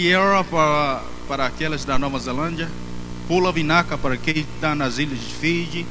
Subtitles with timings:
[0.00, 2.70] Kiera para, para aqueles da Nova Zelândia.
[3.28, 5.86] Pula Vinaca para quem está nas ilhas de Fiji.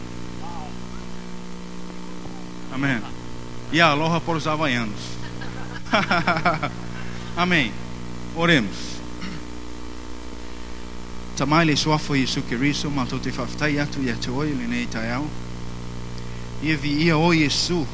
[2.73, 2.99] Amém.
[3.71, 4.99] E aloha para os havaianos.
[7.37, 7.71] Amém.
[8.35, 8.75] Oremos.
[11.37, 15.11] Tamai le suafo Yesu Kiriso, mato te whaftai atu ia te oi le nei tai
[15.11, 15.27] au.
[16.63, 17.85] Ia vi ia o Yesu.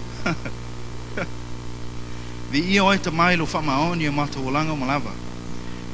[2.50, 3.02] vi ia oi
[3.36, 5.25] lo whamaoni e mato olanga malava.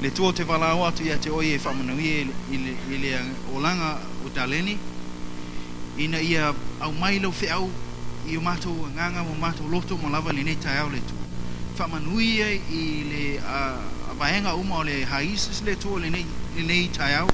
[0.01, 3.19] le tua te valaau atu ia te o ia e faamanauia i le
[3.55, 4.77] olaga o taleni
[5.97, 7.69] ina ia aumai lau feʻau
[8.27, 11.25] i o matou agaga ma matou loto ma lava lenei taeao le atua
[11.77, 13.39] faamanui ia i le
[14.11, 17.27] avaega uma o le haises le atua lenei taeao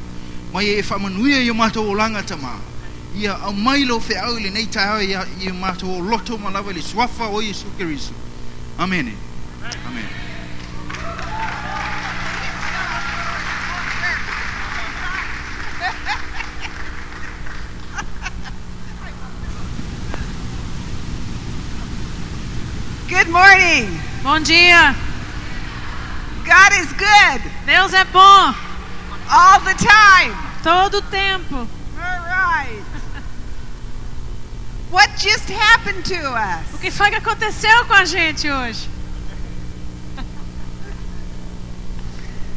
[0.53, 1.95] ma ia e faamanuia i o matou
[2.25, 2.55] tamā.
[3.15, 6.81] Ia aumai lau feʻau i lenei taeao ia i o matou o loto lava le
[6.81, 7.67] suafa o iesu
[8.77, 9.13] amene
[9.87, 10.06] amen.
[23.37, 23.85] Morning.
[24.23, 24.95] Bom dia.
[26.43, 28.55] God is good Deus é bom
[29.29, 30.33] all the time.
[30.63, 31.55] todo tempo.
[31.55, 32.83] All right.
[34.89, 36.73] What just happened to us?
[36.73, 38.89] O que foi que aconteceu com a gente hoje?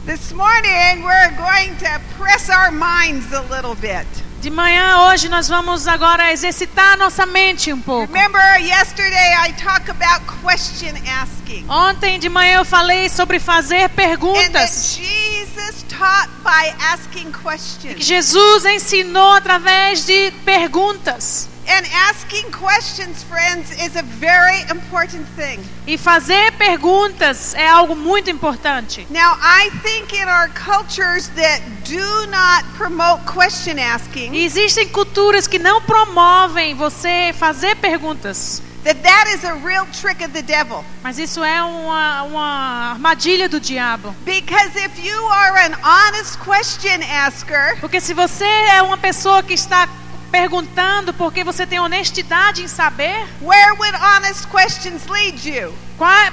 [0.06, 4.06] This morning we're going to press our minds a little bit.
[4.40, 8.10] De manhã hoje nós vamos agora exercitar a nossa mente um pouco.
[8.10, 11.66] Remember yesterday I talked about question asking.
[11.68, 14.96] Ontem de manhã eu falei sobre fazer And perguntas.
[14.96, 18.02] Jesus taught by asking E que questions.
[18.02, 21.46] Jesus ensinou através de perguntas.
[21.72, 25.60] And asking questions, friends, is a very important thing.
[25.86, 29.06] E fazer perguntas é algo muito importante.
[29.08, 35.46] Now, I think in our cultures that do not promote question asking, E existem culturas
[35.46, 38.60] que não promovem você fazer perguntas.
[38.82, 40.84] that that is a real trick of the devil.
[41.04, 44.12] Mas isso é uma, uma armadilha do diabo.
[44.24, 49.54] Because if you are an honest question asker, Porque se você é uma pessoa que
[49.54, 49.86] está
[50.30, 55.74] perguntando porque você tem honestidade em saber, where would honest questions lead you?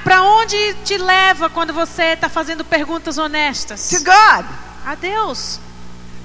[0.03, 3.91] para onde te leva quando você está fazendo perguntas To honestas?
[4.03, 4.45] God.
[4.85, 5.59] A Deus.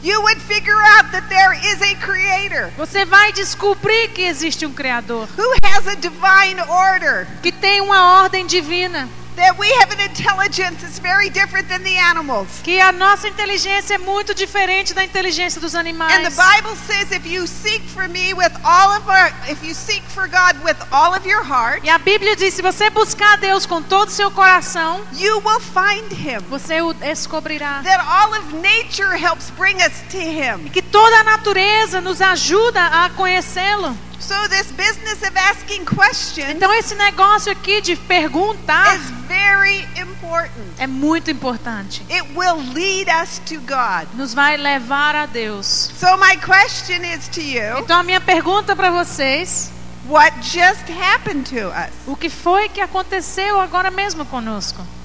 [0.05, 4.72] You would figure out that there is a creator Você vai descobrir que existe um
[4.72, 10.00] Criador, who has a divine order, que tem uma ordem divina, that we have an
[10.00, 12.48] intelligence that's very different than the animals.
[12.62, 16.37] que a nossa inteligência é muito diferente da inteligência dos And the animais.
[16.37, 20.26] Bible says if you seek for me with all of our if you seek for
[20.28, 23.82] God with all of your heart, E a Bíblia diz: se você buscar Deus com
[23.82, 26.41] todo o seu coração, you will find him.
[26.48, 27.82] você o descobrirá.
[27.82, 30.69] That all of nature helps bring us to him.
[30.72, 33.97] Que toda a natureza nos ajuda a conhecê-lo.
[34.22, 40.75] So this business of asking questions Então esse negócio aqui de perguntar is very important.
[40.78, 42.03] é muito importante.
[42.09, 44.06] It will lead us to God.
[44.15, 45.91] Nos vai levar a Deus.
[45.99, 49.71] So my question is to you, Então a minha pergunta para vocês,
[50.09, 51.91] what just happened to us?
[52.06, 54.83] o que foi que aconteceu agora mesmo conosco?
[54.83, 55.00] Did if you go back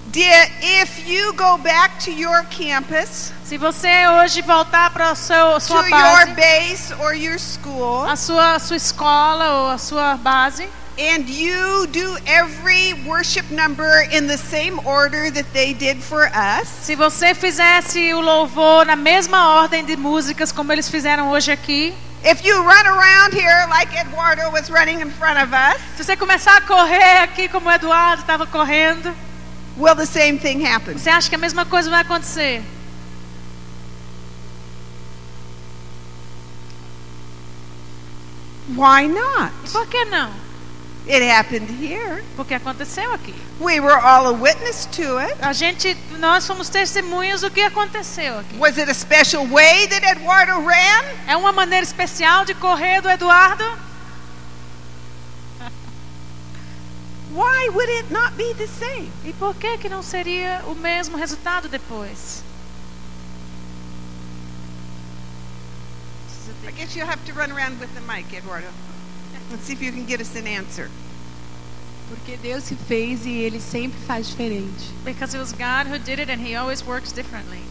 [3.45, 8.17] Se você hoje voltar para sua, to sua your base, base or your school, a
[8.17, 10.67] sua, sua escola ou a sua base,
[10.99, 16.67] and you do every worship number in the same order that they did for us,
[16.67, 21.93] se você fizesse o louvor na mesma ordem de músicas como eles fizeram hoje aqui,
[22.25, 26.17] if you run around here like Eduardo was running in front of us, se você
[26.17, 29.15] começar a correr aqui como Eduardo estava correndo,
[29.77, 30.97] will the same thing happen?
[30.97, 32.63] você acha que a mesma coisa vai acontecer?
[38.75, 39.51] Why not?
[39.65, 40.31] E por que não?
[41.07, 42.23] It happened here.
[42.35, 43.33] Porque aconteceu aqui.
[43.59, 45.35] We were all a witness to it.
[45.41, 48.57] A gente, nós somos testemunhas do que aconteceu aqui.
[48.57, 51.03] Was it a special way that Eduardo ran?
[51.27, 53.63] É uma maneira especial de correr do Eduardo?
[57.33, 59.09] Why would it not be the same?
[59.25, 62.43] E por que que não seria o mesmo resultado depois?
[66.67, 68.67] I guess you'll have to run around with the mic, Eduardo.
[69.49, 70.89] Let's see if you can get us an answer.
[72.09, 74.91] Porque Deus se fez e ele sempre faz diferente.
[75.05, 77.61] Because it was God who did it and he always works differently.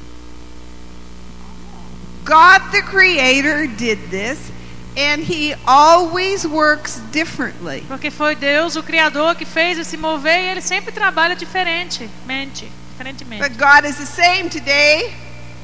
[2.24, 4.50] God the Creator did this,
[4.96, 7.84] And he always works differently.
[7.86, 12.70] Porque foi Deus, o Criador, que fez esse mover e ele sempre trabalha diferentemente.
[12.92, 13.42] Diferentemente.
[13.42, 15.14] But God is the same today,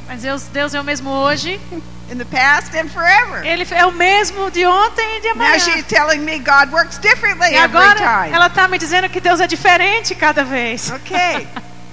[0.06, 1.60] Mas Deus, Deus é o mesmo hoje.
[2.08, 3.44] in the past, and forever.
[3.44, 5.58] Ele é o mesmo de ontem e de Now amanhã.
[5.58, 8.32] she's telling me God works differently E every agora time.
[8.32, 10.88] ela está me dizendo que Deus é diferente cada vez.
[10.92, 11.48] Okay.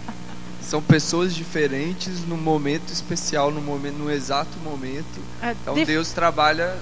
[0.62, 5.20] São pessoas diferentes no momento especial, no momento, no exato momento.
[5.42, 6.76] É Então dif- Deus trabalha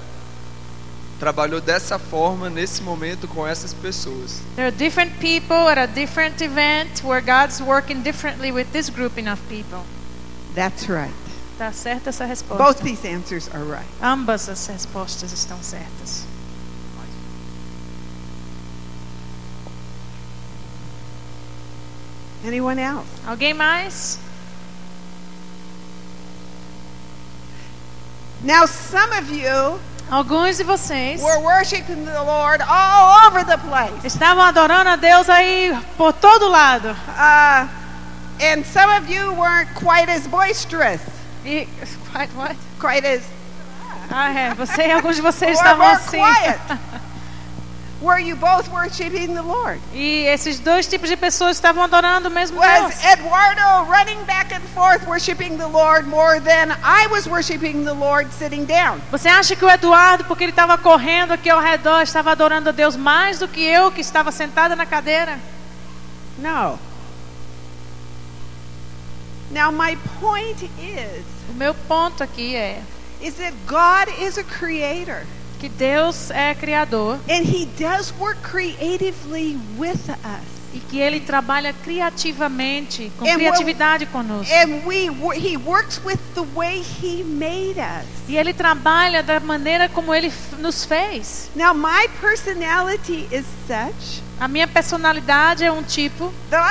[1.22, 4.42] trabalhou dessa forma nesse momento com essas pessoas.
[4.56, 9.28] There are different people at a different event where God's working differently with this grouping
[9.28, 9.86] of people.
[10.56, 11.14] That's right.
[11.60, 12.64] Tá certa essa resposta.
[12.64, 13.86] Both these answers are right.
[14.02, 16.26] Ambas as respostas estão certas.
[22.44, 23.06] Anyone else?
[23.28, 24.18] Alguém mais?
[28.44, 29.80] Now, some of you
[30.12, 34.06] Alguns de vocês were worshiping the Lord all over the place.
[34.06, 36.90] estavam adorando a Deus aí por todo lado.
[36.90, 37.68] Uh,
[38.44, 41.00] and some of you weren't quite as boisterous,
[41.46, 41.66] E
[42.14, 42.56] what, what?
[42.80, 43.22] quite as
[44.14, 44.54] Ah, é.
[44.56, 46.20] Você alguns de vocês estavam assim.
[48.02, 49.80] Were you both worshiping the Lord?
[49.94, 53.14] E esses dois tipos de pessoas estavam adorando o mesmo Was Deus.
[53.14, 58.34] Eduardo running back and forth worshiping the Lord more than I was worshiping the Lord
[58.34, 59.00] sitting down?
[59.12, 62.72] Você acha que o Eduardo, porque ele estava correndo aqui ao redor, estava adorando a
[62.72, 65.38] Deus mais do que eu, que estava sentada na cadeira?
[66.40, 66.80] No.
[69.52, 72.82] Now, my point is, O meu ponto aqui é
[73.22, 75.28] is that God is a creator.
[75.62, 80.62] Que Deus é criador And he does work creatively with us.
[80.74, 84.52] e que Ele trabalha criativamente, com É, criatividade conosco.
[84.52, 88.08] And we he works with the way he made us.
[88.28, 91.52] E Ele trabalha da maneira como Ele nos fez.
[91.56, 96.64] Now my personality is such A minha personalidade é um tipo and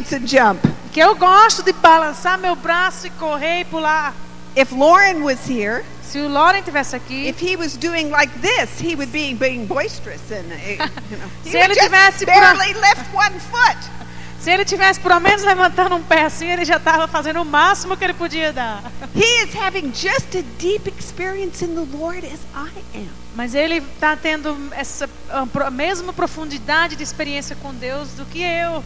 [0.00, 0.58] and
[0.90, 4.14] que eu gosto de balançar meu braço e correr e pular.
[4.56, 8.80] If Lauren was here, Se o Lauren tivesse aqui, if he was doing like this,
[8.80, 12.32] he would be being boisterous and uh, you know, he Se ele just tivesse por
[12.32, 13.76] barely lift one foot.
[14.40, 17.94] se ele tivesse pelo menos levantando um pé assim, ele já estava fazendo o máximo
[17.94, 18.90] que ele podia dar.
[19.14, 23.10] He is having just a deep experience in the Lord as I am.
[23.36, 28.82] Mas ele está tendo essa a mesma profundidade de experiência com Deus do que eu.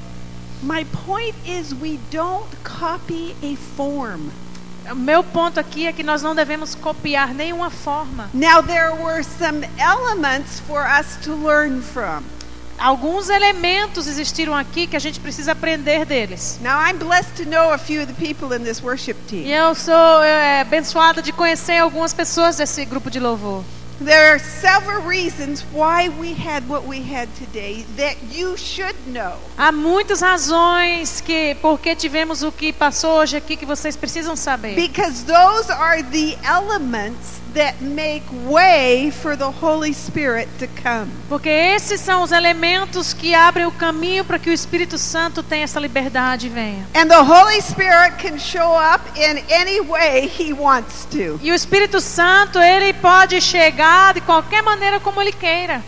[0.61, 4.31] My point is, we don't copy a form.
[4.91, 8.29] O meu ponto aqui é que nós não devemos copiar nenhuma forma.
[8.35, 12.23] Now, there were some elements for us to learn from.
[12.79, 16.59] Alguns elementos existiram aqui que a gente precisa aprender deles.
[16.61, 19.47] Now, I'm blessed to know a few of the people in this worship E team.
[19.47, 23.63] eu sou é, abençoada de conhecer algumas pessoas desse grupo de louvor.
[24.05, 29.37] There are several reasons why we had what we had today that you should know.
[29.57, 34.75] Há muitas razões que porque tivemos o que passou hoje aqui que vocês precisam saber.
[34.75, 41.09] Because those are the elements that make way for the Holy Spirit to come.
[41.29, 45.65] Porque esses são os elementos que abrem o caminho para que o Espírito Santo tenha
[45.65, 46.87] essa liberdade e venha.
[46.95, 51.39] And the Holy Spirit can show up in any way He wants to.
[51.43, 55.83] E o Espírito Santo, ele pode chegar de qualquer maneira como ele queira.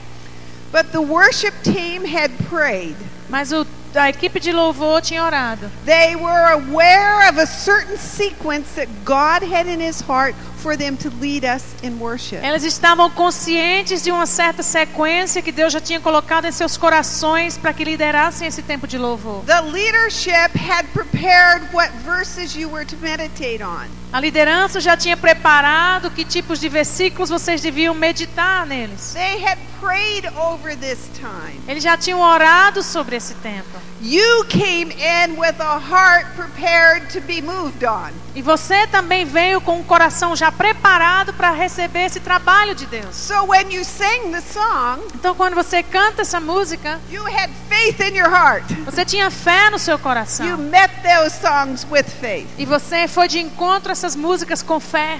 [0.72, 2.96] But the worship team had prayed.
[3.28, 5.70] Mas o, a equipe de louvor tinha orado.
[5.86, 10.96] They were aware of a certain sequence that God had in His heart for them
[10.96, 12.38] to lead us in worship.
[12.42, 17.58] Elas estavam conscientes de uma certa sequência que Deus já tinha colocado em seus corações
[17.58, 19.44] para que liderassem esse tempo de louvor.
[19.44, 23.88] The leadership had prepared what verses you were to meditate on.
[24.10, 29.12] A liderança já tinha preparado que tipos de versículos vocês deviam meditar neles.
[29.12, 31.60] They had prayed over this time.
[31.68, 33.68] Eles já tinham orado sobre esse tempo.
[34.00, 38.10] You came in with a heart prepared to be moved on.
[38.34, 43.14] E você também veio com um coração já preparado para receber esse trabalho de Deus.
[43.14, 48.00] So when you sang the song, Então, quando você canta essa música, you had faith
[48.00, 48.64] in your heart.
[48.84, 50.58] você tinha fé no seu You coração.
[50.58, 52.48] met those songs with faith.
[52.58, 55.18] E você foi de encontro a essas músicas com fé.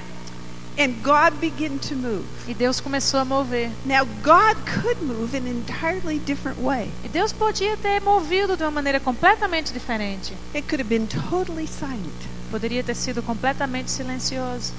[0.77, 2.25] And God began to move.
[2.49, 3.71] E Deus começou a mover.
[3.87, 6.91] Now, God could move in an entirely different way.
[7.05, 10.33] E Deus podia ter movido de uma maneira completamente diferente.
[10.53, 12.13] It could have been totally silent,
[12.51, 14.73] Poderia ter sido completamente silencioso.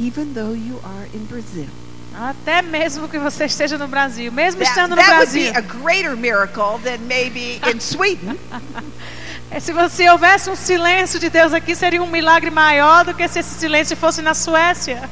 [0.00, 1.68] even though you are in Brazil.
[2.12, 4.32] Até mesmo que você esteja no Brasil.
[4.32, 5.58] Mesmo That, estando no that would be Brasil.
[5.58, 8.36] a greater miracle than maybe in Sweden.
[9.50, 13.26] É, Se você houvesse um silêncio de Deus aqui, seria um milagre maior do que
[13.28, 15.08] se esse silêncio fosse na Suécia.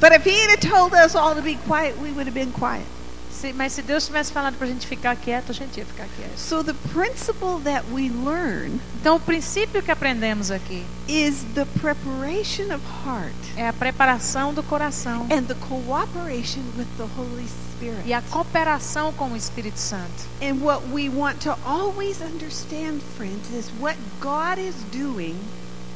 [0.00, 2.84] But if He had told us all to be quiet, we would have been quiet.
[3.30, 6.36] Se- mas se Deus tivesse falado pra gente ficar quieto, a gente ia ficar quieto.
[6.38, 12.72] So the principle that we learn Então, o princípio que aprendemos aqui is the preparation
[12.74, 17.71] of heart é a preparação do coração and the cooperation with the Holy Spirit.
[18.04, 20.24] E a cooperação com o Espírito Santo.
[20.40, 25.36] And what we want to always understand, friends, is what God is doing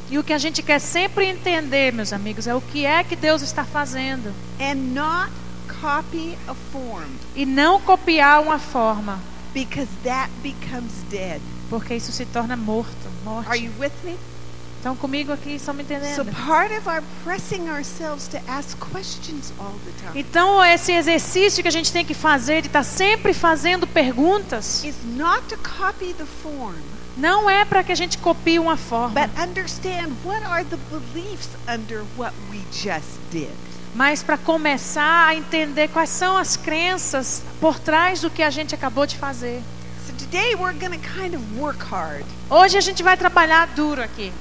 [0.08, 3.16] E o que a gente quer sempre entender, meus amigos, é o que é que
[3.16, 5.32] Deus está fazendo and not
[5.80, 9.18] copy a form e não copiar uma forma,
[9.52, 11.40] because that becomes dead.
[11.68, 13.48] porque isso se torna morto, morte.
[13.48, 14.16] Are you with me?
[14.86, 16.32] Estão comigo aqui, estão me So entendendo?
[16.46, 21.66] part of our pressing ourselves to ask questions all the time Então, esse exercício que
[21.66, 26.24] a gente tem que fazer de estar sempre fazendo perguntas, is not to copy the
[26.40, 26.76] form,
[27.16, 31.48] não é para que a gente copie uma forma, but understand what are the beliefs
[31.68, 33.50] under what we just did.
[33.92, 38.72] mas para começar a entender quais são as crenças por trás do que a gente
[38.72, 39.60] acabou de fazer.
[40.06, 42.24] So today we're going to kind of work hard.
[42.48, 44.32] Hoje a gente vai trabalhar duro aqui.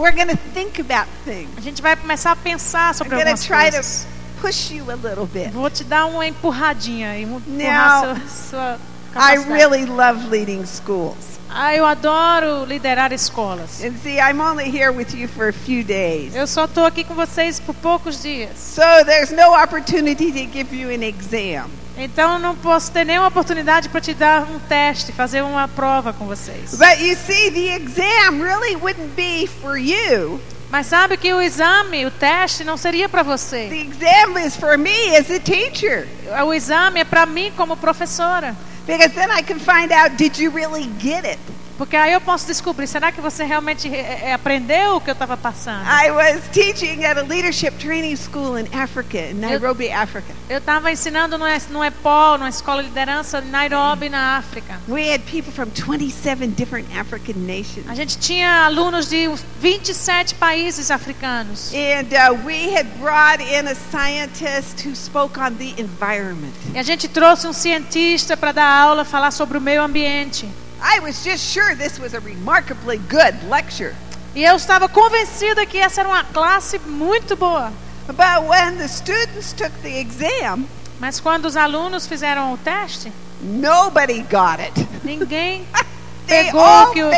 [0.00, 1.50] We're to think about things.
[1.58, 4.06] A gente vai começar a pensar I'm sobre to algumas try coisas.
[4.06, 5.50] to push you a little bit.
[5.50, 8.78] Vou te dar uma empurradinha e empurrar Now, sua, sua
[9.14, 11.38] I really love leading schools.
[11.50, 13.82] Ah, eu adoro liderar escolas.
[13.82, 16.34] And see, I'm only here with you for a few days.
[16.34, 18.56] Eu só estou aqui com vocês por poucos dias.
[18.56, 21.68] So there's no opportunity to give you an exam.
[22.02, 26.14] Então eu não posso ter nenhuma oportunidade para te dar um teste, fazer uma prova
[26.14, 26.74] com vocês.
[26.76, 30.40] But you see, the exam really wouldn't be for you.
[30.70, 33.68] Mas sabe que o exame, o teste, não seria para você.
[33.68, 36.08] The exam is for me as a teacher.
[36.46, 38.56] O exame é para mim como professora.
[38.86, 41.38] Because then I can find out did you really get it?
[41.80, 45.14] Porque aí eu posso descobrir, será que você realmente eh, eh, aprendeu o que eu
[45.14, 45.82] estava passando?
[45.86, 50.30] I was teaching at a leadership training school in Africa, in Nairobi, Africa.
[50.50, 54.78] Eu estava ensinando no, no EPOL, numa escola de liderança em Nairobi, na África.
[54.88, 57.96] We had people from 27 different African A nations.
[57.96, 61.72] gente tinha alunos de uns 27 países africanos.
[61.72, 66.52] And uh, we had brought in a scientist who spoke on the environment.
[66.74, 70.46] E a gente trouxe um cientista para dar aula, falar sobre o meio ambiente.
[70.82, 73.94] I was just sure this was a remarkably good lecture.
[74.34, 77.72] E eu estava convencida que essa era uma classe muito boa.
[78.06, 80.66] But when the students took the exam,
[81.00, 83.10] Mas quando os alunos fizeram o teste,
[83.40, 84.88] nobody got it.
[85.02, 85.66] ninguém
[86.26, 87.10] pegou que o,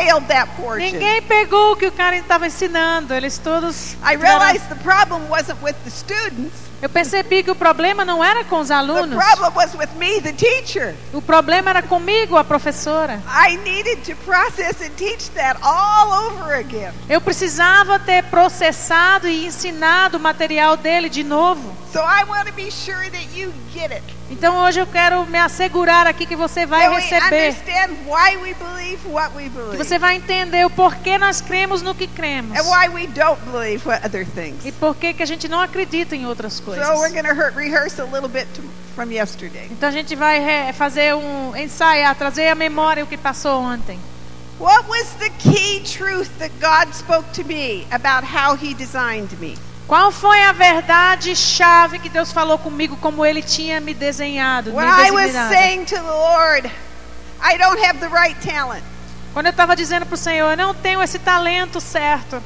[0.77, 3.13] ninguém pegou o que o cara estava ensinando.
[3.13, 3.93] Eles todos.
[4.01, 6.72] I realized the problem wasn't with the students.
[6.83, 9.15] Eu percebi que o problema não era com os The alunos.
[9.15, 10.93] problem was with me, the teacher.
[11.13, 13.21] O problema era comigo, a professora.
[17.09, 21.73] Eu precisava ter processado e ensinado o material dele de novo.
[21.93, 24.03] So I want to be sure that you get it.
[24.29, 27.53] Então hoje eu quero me assegurar aqui que você vai receber,
[29.71, 32.57] que você vai entender o porquê nós cremos no que cremos
[34.65, 36.87] e porquê que a gente não acredita em outras So coisas.
[36.99, 38.61] we're going to rehearse a little bit to,
[38.95, 39.67] from yesterday.
[39.69, 43.99] Então a gente vai fazer um ensaiar, trazer à memória o que passou ontem.
[44.59, 49.57] What was the key truth that God spoke to me about how he designed me?
[49.87, 54.77] Qual foi a verdade chave que Deus falou comigo como ele tinha me desenhado, me
[54.77, 56.71] I was saying to the Lord,
[57.41, 58.83] I don't have the right talent.
[59.33, 62.41] Quando eu estava dizendo para o Senhor, eu não tenho esse talento certo,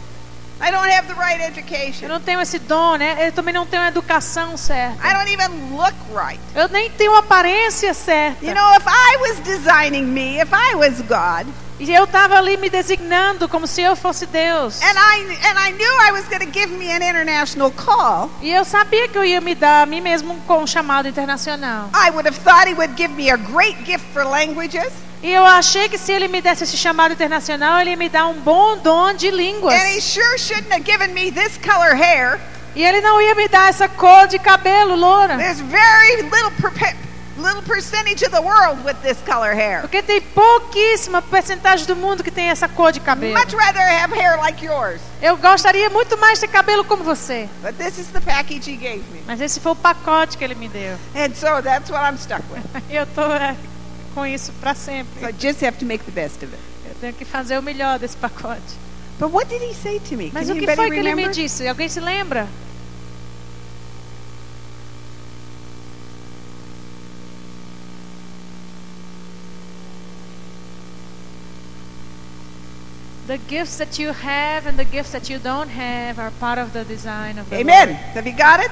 [0.60, 2.08] I don't have the right eu education.
[2.08, 3.27] não tenho esse dom, né?
[3.27, 5.08] Eu também não tenho a educação certa.
[5.08, 6.39] I don't even look right.
[6.56, 8.44] Eu nem tenho a aparência certa.
[8.44, 11.46] You know, if I was designing me, if I was God,
[11.79, 14.81] E eu estava ali me designando como se eu fosse Deus.
[14.81, 18.50] and I and I knew I was going to give me an international call, E
[18.51, 21.89] eu sabia que eu ia me dar a mim mesmo com um chamado internacional.
[21.93, 24.91] I would have thought he would give me a great gift for languages,
[25.22, 28.27] E eu achei que se ele me desse esse chamado internacional, ele ia me dar
[28.27, 29.74] um bom dom de línguas.
[29.79, 32.39] and he sure shouldn't have given me this color hair.
[32.75, 35.38] E ele não ia me dar essa cor de cabelo loura.
[35.38, 36.51] There's very little
[37.38, 39.82] little percentage of the world with this color hair.
[39.82, 43.34] Porque tem pouquíssima percentagem do mundo que tem essa cor de cabelo.
[43.34, 45.00] Much rather have hair like yours.
[45.22, 47.48] Eu gostaria muito mais de ter cabelo como você.
[47.62, 49.24] But this is the package he gave me.
[49.25, 50.98] Mas esse foi o pacote que ele me deu.
[51.15, 52.63] And so that's what I'm stuck with.
[52.89, 53.56] Eu tô é,
[54.13, 55.22] com isso para sempre.
[55.22, 56.63] So I just have to make the best of it.
[56.89, 58.62] Eu tenho que fazer o melhor desse pacote.
[59.20, 60.32] But what did he say to me?
[60.34, 61.34] Mas Can o que foi que ele me remember?
[61.34, 61.67] disse?
[61.67, 62.48] Alguém se lembra?
[73.27, 76.72] The gifts that you have and the gifts that you don't have are part of
[76.72, 77.89] the design of the Amen.
[77.89, 78.00] Lord.
[78.15, 78.72] Have you got it?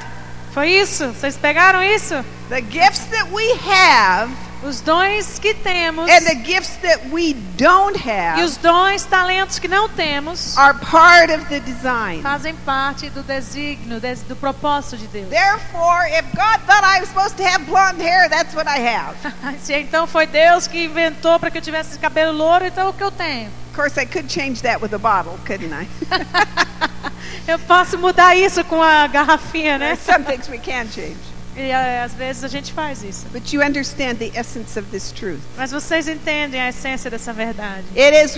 [0.54, 1.08] Foi isso?
[1.08, 2.24] Vocês pegaram isso?
[2.48, 4.32] The gifts that we have
[4.64, 9.60] Os dons que temos and the gifts that we don't e have os dons, talentos
[9.60, 12.22] que não temos are part of the design.
[12.24, 15.30] fazem parte do desígnio, des- do propósito de Deus.
[15.30, 19.16] Therefore, if God thought I was supposed to have blonde hair, that's what I have.
[19.62, 22.90] Se então foi Deus que inventou para que eu tivesse esse cabelo louro, então é
[22.90, 23.50] o que eu tenho.
[23.72, 25.88] Of course, I could change that with a bottle, couldn't I?
[27.48, 29.96] Eu posso mudar isso com a garrafinha, né?
[29.98, 31.18] Some things we can change.
[31.56, 33.26] E eh, às vezes a gente faz isso.
[33.32, 35.40] But you understand the essence of this truth.
[35.58, 37.86] Mas vocês entendem a essência dessa verdade.
[37.96, 38.36] It is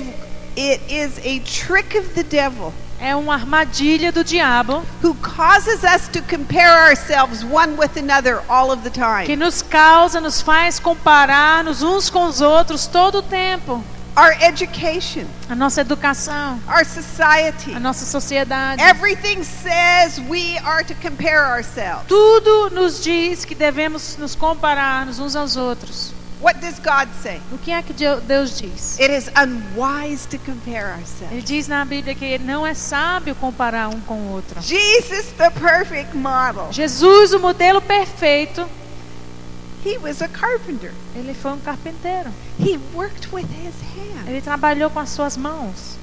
[0.55, 6.07] it is a trick of the devil É uma armadilha do diabo who causes us
[6.07, 9.35] to compare ourselves one with another all of the que time.
[9.35, 13.83] nos causa, nos faz comparar nos uns com os outros todo o tempo.
[14.17, 18.81] Our education, A nossa educação, our society, a nossa sociedade.
[18.81, 22.07] everything says we are to compare ourselves.
[22.07, 26.11] Tudo nos diz que devemos nos comparar uns aos outros.
[26.41, 27.39] What does God say?
[27.51, 28.99] O que é que Deu- Deus diz?
[28.99, 31.31] It is unwise to compare ourselves.
[31.31, 34.59] Ele diz na Bíblia que não é sábio comparar um com o outro.
[34.61, 38.67] Jesus, the perfect model, Jesus, o modelo perfeito,
[39.85, 40.91] he was a carpenter.
[41.15, 42.29] ele foi um carpinteiro.
[42.59, 44.27] He worked with his hands.
[44.27, 45.97] Ele trabalhou com as suas mãos.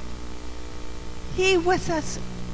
[1.37, 2.03] He was an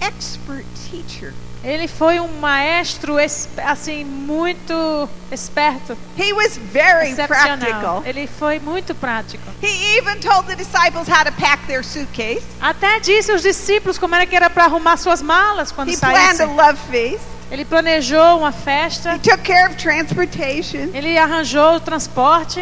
[0.01, 1.35] expert teacher.
[1.63, 8.03] Ele foi um maestro es- assim muito esperto, He was very practical.
[8.07, 9.43] Ele foi muito prático.
[9.63, 12.43] He even told the disciples how to pack their suitcase.
[12.63, 16.17] Até disse aos discípulos como era que era para arrumar suas malas quando He planned
[16.17, 16.57] a saíssem.
[16.57, 17.21] love feast.
[17.51, 19.19] Ele planejou uma He festa.
[19.19, 20.91] took care of transportation.
[20.95, 22.61] Ele arranjou o transporte.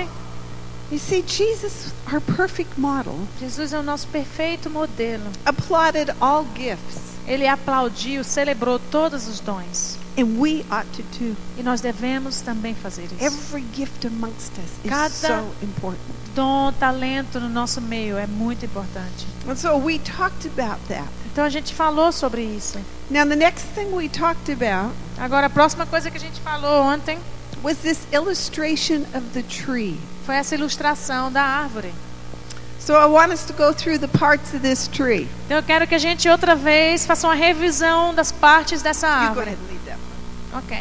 [0.90, 5.24] You see, Jesus, our perfect model, Jesus é o nosso perfeito modelo.
[5.44, 9.97] applauded all gifts, Ele aplaudiu, celebrou todos os dons.
[10.18, 11.36] And we ought to too.
[11.56, 13.24] E nós devemos também fazer isso.
[13.24, 16.00] Every gift amongst us is Cada- so important.
[16.34, 19.26] Dom, talento no nosso meio é muito importante.
[19.48, 21.08] And so we talked about that.
[21.32, 22.78] Então a gente falou sobre isso.
[23.10, 26.82] Now, the next thing we talked about Agora a próxima coisa que a gente falou
[26.82, 27.18] ontem
[27.62, 29.98] was this illustration of the tree.
[30.26, 31.92] foi essa ilustração da árvore.
[32.78, 35.28] So I want us to go through the parts of this tree.
[35.46, 39.56] Então eu quero que a gente outra vez faça uma revisão das partes dessa árvore.
[40.52, 40.76] Ok.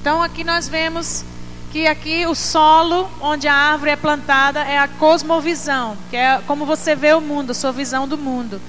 [0.00, 1.24] Então aqui nós vemos
[1.72, 6.64] que aqui o solo onde a árvore é plantada é a cosmovisão, que é como
[6.64, 8.60] você vê o mundo, a sua visão do mundo.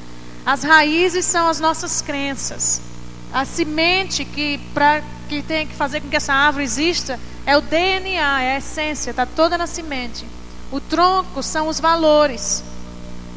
[0.46, 2.82] As raízes são as nossas crenças.
[3.34, 7.62] A semente que para que tem que fazer com que essa árvore exista é o
[7.62, 10.26] DNA, é a essência, está toda na semente.
[10.72, 12.64] O tronco são os valores.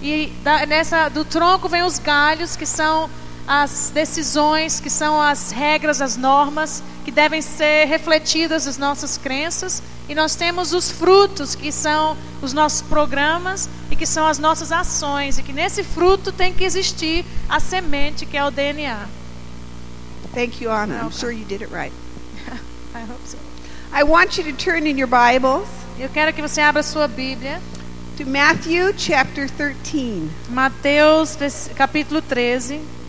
[0.00, 3.10] E da- nessa do tronco vem os galhos, que são
[3.50, 9.82] as decisões, que são as regras, as normas que devem ser refletidas nas nossas crenças.
[10.08, 14.70] E nós temos os frutos, que são os nossos programas e que são as nossas
[14.70, 15.36] ações.
[15.36, 19.08] E que nesse fruto tem que existir a semente, que é o DNA.
[20.32, 21.02] Thank you, Anna.
[21.02, 21.92] I'm sure you did it right.
[22.94, 23.36] I hope so.
[23.92, 25.66] I want you to turn in your Bibles
[25.98, 27.60] Eu quero que você abra sua Bíblia,
[28.16, 30.30] to Matthew chapter 13.
[30.48, 31.36] Mateus
[31.74, 32.99] capítulo 13.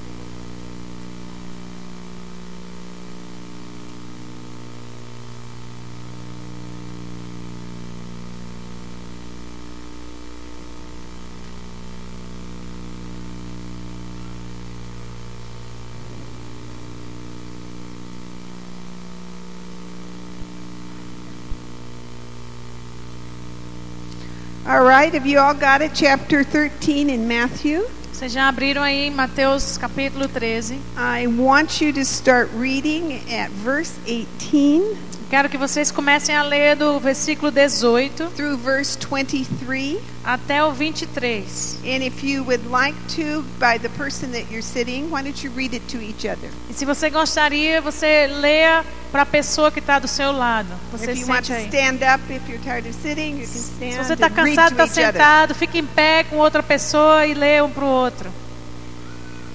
[24.71, 25.91] All right, have you all got it?
[25.93, 27.85] Chapter 13 in Matthew.
[28.13, 30.79] Vocês já abriram aí Mateus capítulo 13.
[30.95, 34.95] I want you to start reading at verse 18
[35.31, 39.97] Quero que vocês comecem a ler do versículo 18 through verse 23.
[40.25, 41.77] até o 23.
[41.85, 45.49] And if you would like to, by the person that you're sitting, why don't you
[45.55, 46.49] read it to each other?
[46.69, 50.67] E se você gostaria, você leia para a pessoa que está do seu lado.
[50.91, 51.67] Você if you want sente to aí.
[51.67, 54.87] stand up, if you're tired of sitting, you can Se stand você está cansado, está
[54.87, 58.29] sentado, fique em pé com outra pessoa e lê um para o outro.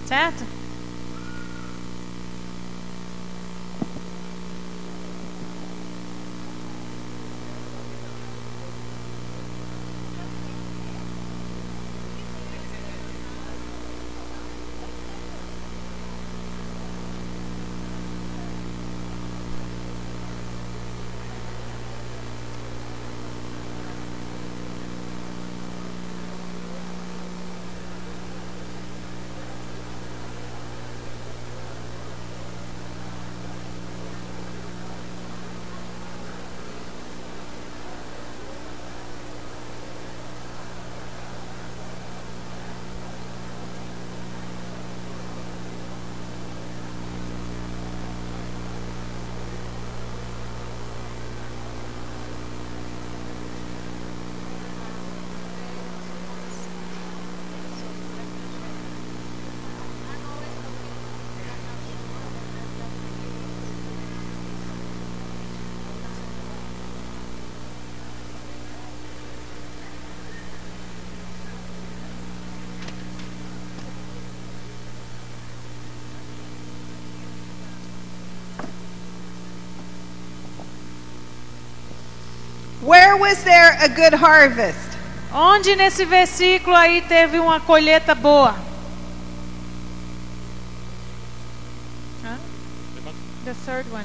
[0.09, 0.56] Certo?
[83.17, 84.99] Where was there a good harvest?
[85.33, 88.55] Onde nesse versículo aí teve uma colheita boa?
[93.47, 94.05] The third one.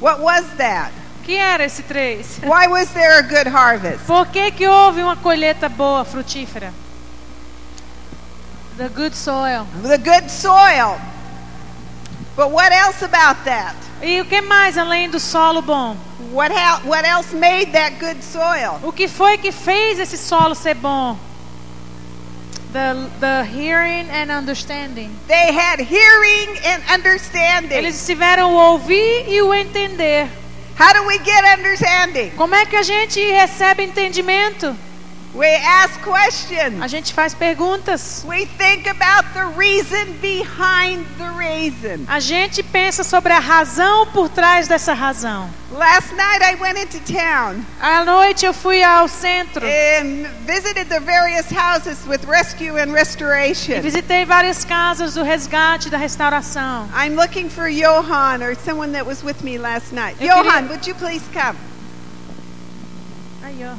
[0.00, 0.90] What was that?
[1.22, 2.40] Que era esse três?
[2.42, 4.04] Why was there a good harvest?
[4.06, 6.72] Por que, que houve uma colheita boa, frutífera?
[8.76, 9.68] The good soil.
[9.84, 10.98] The good soil.
[12.34, 13.76] But what else about that?
[14.02, 16.05] E o que mais além do solo bom?
[16.32, 18.80] What, ha- what else made that good soil?
[18.82, 21.18] O que foi que fez esse solo ser bom?
[22.72, 25.10] The, the hearing and understanding.
[25.28, 27.72] They had hearing and understanding.
[27.78, 30.28] Eles tiveram o ouvir e o entender.
[30.78, 32.30] How do we get understanding?
[32.36, 34.76] Como é que a gente recebe entendimento?
[35.36, 36.80] We ask questions.
[36.82, 38.24] A gente faz perguntas.
[38.26, 42.06] We think about the reason behind the reason.
[42.08, 45.50] A gente pensa sobre a razão por trás dessa razão.
[45.72, 51.00] Last night I went into town À noite eu fui ao centro and visited the
[51.00, 53.82] various houses with rescue and e restoration.
[53.82, 56.88] visitei várias casas do resgate e da restauração.
[56.96, 60.16] I'm looking for Johan or someone that was with me last night.
[60.18, 61.58] Eu queria- Johan, would you please come?
[63.58, 63.78] Johan,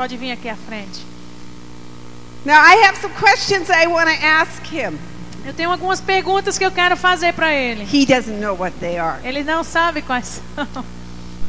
[0.00, 1.04] pode vir aqui à frente.
[2.46, 4.98] Now I have some questions I want to ask him.
[5.44, 7.82] Eu tenho algumas perguntas que eu quero fazer para ele.
[7.84, 9.20] He doesn't know what they are.
[9.22, 10.66] Ele não sabe quais são.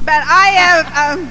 [0.02, 1.28] But I have, um,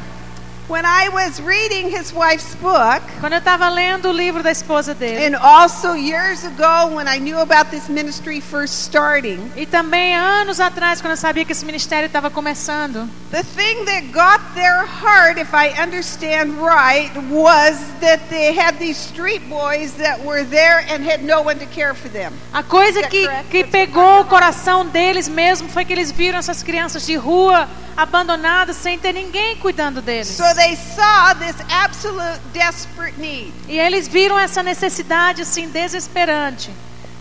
[0.70, 4.94] when I was reading his wife's book, Quando eu estava lendo o livro da esposa
[4.94, 10.14] dele, and also years ago when I knew about this ministry first starting, e também
[10.14, 14.86] anos atrás, quando eu sabia que esse ministério estava começando, the thing that got their
[14.86, 20.86] heart, if I understand right, was that they had these street boys that were there
[20.88, 22.32] and had no one to care for them.
[22.52, 23.50] a coisa que, correct?
[23.50, 28.76] que pegou o coração deles mesmo foi que eles viram essas crianças de rua abandonadas
[28.76, 30.28] sem ter ninguém cuidando deles.
[30.28, 33.52] So they saw this absolute desperate need.
[33.68, 36.70] E eles viram essa necessidade assim desesperante.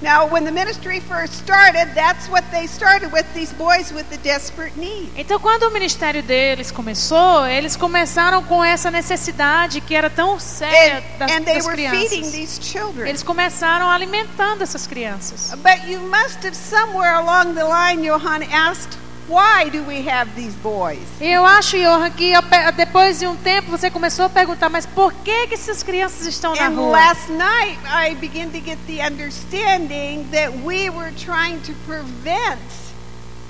[0.01, 4.15] Now, when the ministry first started, that's what they started with these boys with the
[4.17, 5.09] desperate need.
[5.17, 10.99] Então, quando o ministério deles começou, eles começaram com essa necessidade que era tão séria
[10.99, 12.31] And, das, and they das were feeding crianças.
[12.31, 13.09] these children.
[13.09, 15.51] Eles começaram alimentando essas crianças.
[15.57, 18.97] But you must have somewhere along the line, Johan, asked,
[19.29, 20.99] why do we have these boys?
[21.21, 22.33] Eu acho, Johan, que
[22.75, 26.55] depois de um tempo você começou a perguntar, mas por que, que essas crianças estão
[26.55, 26.91] na And rua?
[26.91, 32.59] last night, I began to get the understanding that we were trying to prevent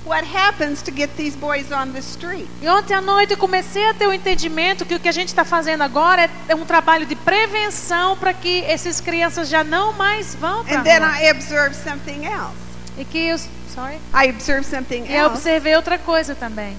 [0.04, 2.48] what happens to get these boys on the street.
[2.62, 5.28] E ontem à noite eu comecei a ter o entendimento que o que a gente
[5.28, 10.34] está fazendo agora é, um trabalho de prevenção para que essas crianças já não mais
[10.34, 11.20] vão para And then rua.
[11.22, 12.56] I observed something else.
[12.98, 13.34] E que
[13.70, 13.98] sorry?
[14.12, 15.36] I observed something E eu else.
[15.36, 16.76] observei outra coisa também.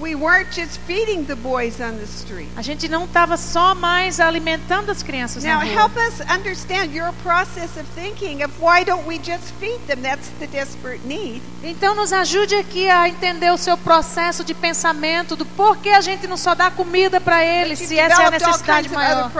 [0.00, 2.48] We weren't just feeding the boys on the street.
[2.56, 5.72] A gente não estava só mais alimentando as crianças Now, na rua.
[5.72, 10.02] help us understand your process of thinking of why don't we just feed them?
[10.02, 11.40] That's the desperate need.
[11.62, 16.26] Então nos ajude aqui a entender o seu processo de pensamento do porquê a gente
[16.26, 19.30] não só dá comida para eles, se essa é a necessidade maior.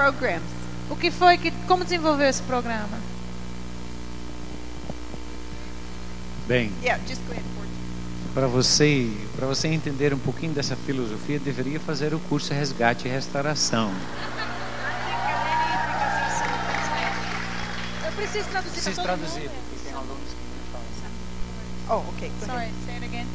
[0.88, 2.96] O que foi que como desenvolveu esse programa?
[6.46, 7.44] Bem, Yeah, just go ahead.
[7.56, 7.68] Ford.
[8.34, 13.10] para você, para você entender um pouquinho dessa filosofia, deveria fazer o curso Resgate e
[13.10, 13.90] Restauração.
[18.04, 20.80] Eu preciso traduzir Preciso traduzir, porque tem alunos que não
[21.88, 22.04] falam.
[22.06, 22.30] Oh, ahead.
[22.44, 23.26] Sorry, say it again.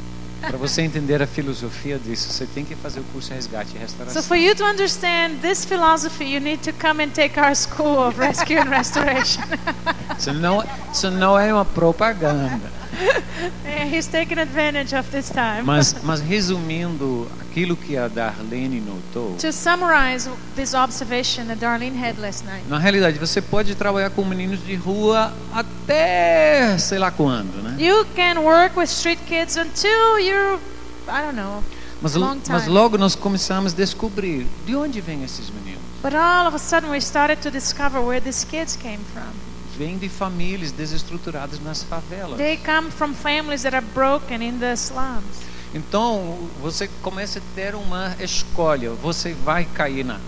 [0.41, 4.21] Para você entender a filosofia disso, você tem que fazer o curso Resgate e Restauração.
[4.21, 7.97] So for you to understand this philosophy, you need to come and take our school
[8.07, 9.41] of rescue and restoration.
[10.17, 12.78] Isso não, isso não é uma propaganda.
[13.91, 15.63] He's taking advantage of this time.
[15.63, 22.17] Mas, mas resumindo aquilo que a Darlene notou, to summarize this observation that Darlene had
[22.19, 22.63] last night.
[22.67, 27.75] na realidade você pode trabalhar com meninos de rua até sei lá quando, né?
[27.79, 30.59] You can work with street kids until you're,
[31.07, 31.63] I don't know,
[32.01, 32.15] Mas,
[32.47, 35.79] mas logo nós começamos a descobrir de onde vêm esses meninos.
[36.01, 39.27] but all of a sudden we started to discover where these kids came from.
[39.79, 42.37] Vêm de famílias desestruturadas nas favelas.
[42.37, 45.23] They come from families that are broken in the slums.
[45.73, 48.91] Então você começa a ter uma escolha.
[48.91, 50.19] Você vai cair na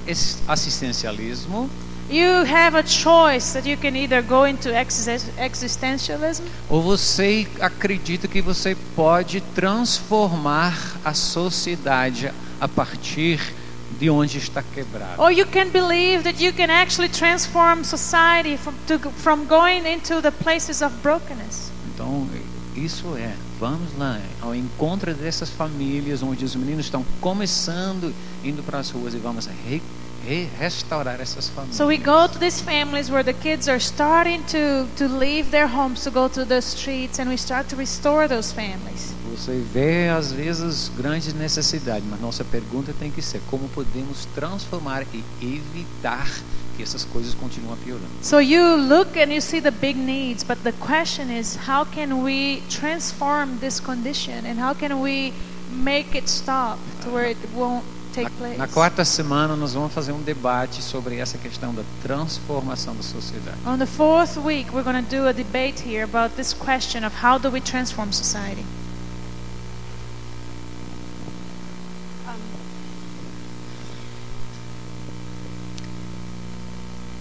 [0.47, 1.69] assistencialismo
[2.09, 8.27] You have a choice that you can either go into exis- existentialism ou você acredita
[8.27, 13.53] que você pode transformar a sociedade a partir
[14.01, 15.21] de onde está quebrado.
[15.21, 20.19] or you can believe that you can actually transform society from, to, from going into
[20.21, 21.71] the places of brokenness.
[21.93, 22.27] Então
[22.75, 28.79] Isso é, vamos lá ao encontro dessas famílias onde os meninos estão começando indo para
[28.79, 29.81] as ruas e vamos re,
[30.25, 31.75] re, restaurar essas famílias.
[31.75, 35.67] So we go to these families where the kids are starting to, to leave their
[35.67, 39.13] homes to go to the streets, and we start to restore those families.
[39.35, 45.05] Você vê às vezes grandes necessidades, mas nossa pergunta tem que ser como podemos transformar
[45.13, 46.27] e evitar
[46.75, 48.11] que essas coisas continuem piorando.
[48.21, 52.23] So you look and you see the big needs, but the question is how can
[52.23, 55.33] we transform this condition and how can we
[55.69, 58.57] make it stop to where it won't take place?
[58.57, 63.57] Na quarta semana nós vamos fazer um debate sobre essa questão da transformação da sociedade.
[63.65, 67.13] On the fourth week, we're going to do a debate here about this question of
[67.13, 68.65] how do we transform society.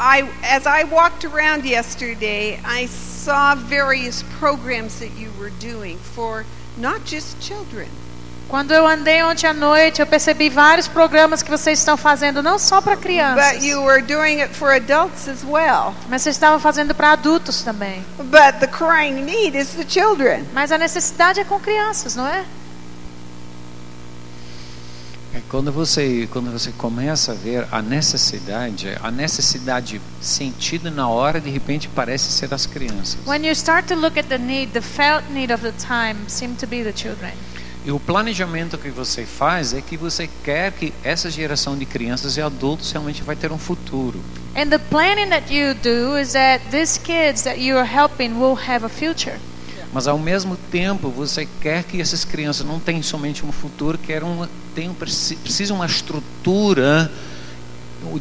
[0.02, 6.46] I, as I walked around yesterday, I saw various programs that you were doing for
[6.78, 7.90] not just children.
[8.50, 12.58] Quando eu andei ontem à noite, eu percebi vários programas que vocês estão fazendo, não
[12.58, 15.94] só para crianças, But you were doing it for adults as well.
[16.08, 18.04] mas vocês estavam fazendo para adultos também.
[18.18, 20.46] But the crying need is the children.
[20.52, 22.44] Mas a necessidade é com crianças, não é?
[25.32, 31.40] É quando você quando você começa a ver a necessidade, a necessidade sentida na hora
[31.40, 33.18] de repente parece ser das crianças.
[33.28, 36.56] When you start to look at the need, the felt need of the time seem
[36.56, 37.30] to be the children.
[37.84, 42.36] E o planejamento que você faz é que você quer que essa geração de crianças
[42.36, 44.20] e adultos realmente vai ter um futuro.
[44.54, 48.58] And the planning that you do is that these kids that you are helping will
[48.68, 49.36] have a future.
[49.92, 54.28] Mas ao mesmo tempo você quer que essas crianças não tenham somente um futuro, querem
[54.28, 57.10] uma, tenham, preci- precisam uma estrutura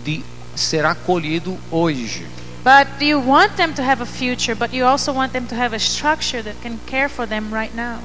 [0.03, 0.23] de
[0.55, 2.25] ser acolhido hoje.
[2.63, 5.75] But you want them to have a future, but you also want them to have
[5.75, 7.99] a structure that can care for them right now.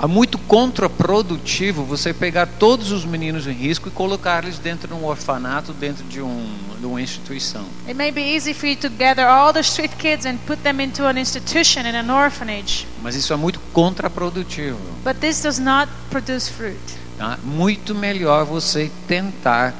[0.00, 5.04] É muito contraprodutivo você pegar todos os meninos em risco e colocá-los dentro de um
[5.04, 7.64] orfanato, dentro de, um, de uma instituição.
[7.84, 10.80] It may be easy for you to gather all the street kids and put them
[10.80, 14.78] into an institution in an orphanage, Mas isso é muito contraprodutivo.
[15.04, 16.78] but this does not produce fruit.
[17.18, 17.36] Tá?
[17.42, 19.74] Muito melhor você tentar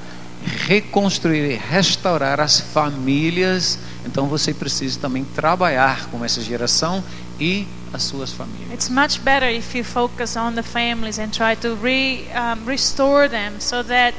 [0.67, 3.79] reconstruir e restaurar as famílias.
[4.05, 7.05] Então você precisa também trabalhar com essa geração
[7.41, 8.73] e as suas famílias.
[8.73, 13.29] It's much better if you focus on the families and try to re, um, restore
[13.29, 14.15] them so that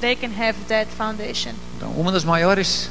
[0.00, 1.54] they can have that foundation.
[1.76, 2.90] Então, uma das maiores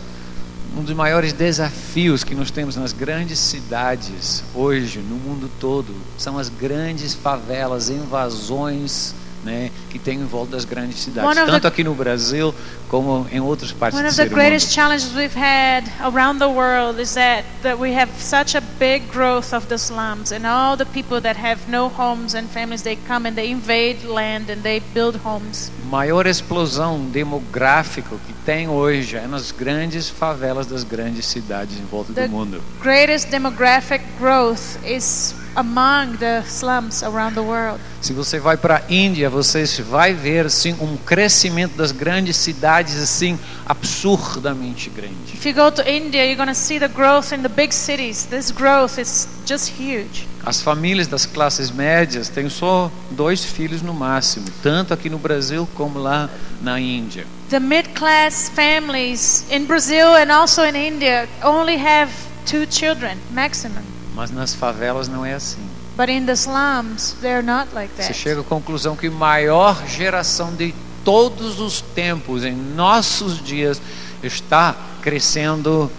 [0.77, 6.37] um dos maiores desafios que nós temos nas grandes cidades hoje, no mundo todo, são
[6.37, 11.67] as grandes favelas, invasões, né, que tem em volta das grandes cidades, One tanto the-
[11.67, 12.53] aqui no Brasil
[12.89, 14.73] como em outras partes One do of the greatest mundo.
[14.75, 19.53] challenges we've had around the world is that, that we have such a big growth
[19.53, 23.27] of the slums and all the people that have no homes and families they come
[23.27, 25.71] and they invade land and they build homes.
[25.89, 32.11] maior explosão demográfica que tem hoje é nas grandes favelas das grandes cidades em volta
[32.13, 32.61] The do mundo.
[32.81, 37.79] greatest demographic growth is among the slums around the world.
[38.01, 42.95] Se você vai para a Índia, você vai ver assim um crescimento das grandes cidades
[43.01, 45.33] assim absurdamente grande.
[45.33, 48.25] If you go to India, you're going to see the growth in the big cities.
[48.25, 50.27] This growth is just huge.
[50.45, 55.67] As famílias das classes médias têm só dois filhos no máximo, tanto aqui no Brasil
[55.73, 56.29] como lá
[56.61, 57.25] na Índia.
[57.49, 62.11] The mid-class families in Brazil and also in India only have
[62.45, 63.83] two children maximum.
[64.15, 65.61] Mas nas favelas não é assim.
[65.97, 68.13] But in the slums, they're not like Você that.
[68.13, 70.73] chega à conclusão que a maior geração de
[71.03, 73.81] todos os tempos, em nossos dias,
[74.23, 75.91] está crescendo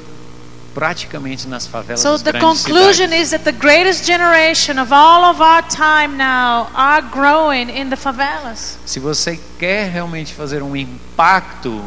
[0.75, 3.23] praticamente nas favelas So the conclusion cidades.
[3.23, 7.97] is that the greatest generation of all of our time now are growing in the
[7.97, 8.77] favelas.
[8.85, 11.83] Se você quer realmente fazer um impacto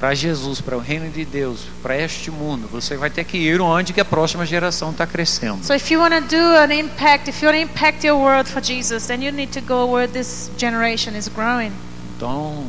[0.00, 3.60] para Jesus, para o reino de Deus, para este mundo, você vai ter que ir
[3.60, 5.62] onde que a próxima geração está crescendo.
[5.62, 8.48] So if you want to do an impact, if you want to impact your world
[8.48, 11.70] for Jesus, then you need to go where this generation is growing.
[12.16, 12.64] Então,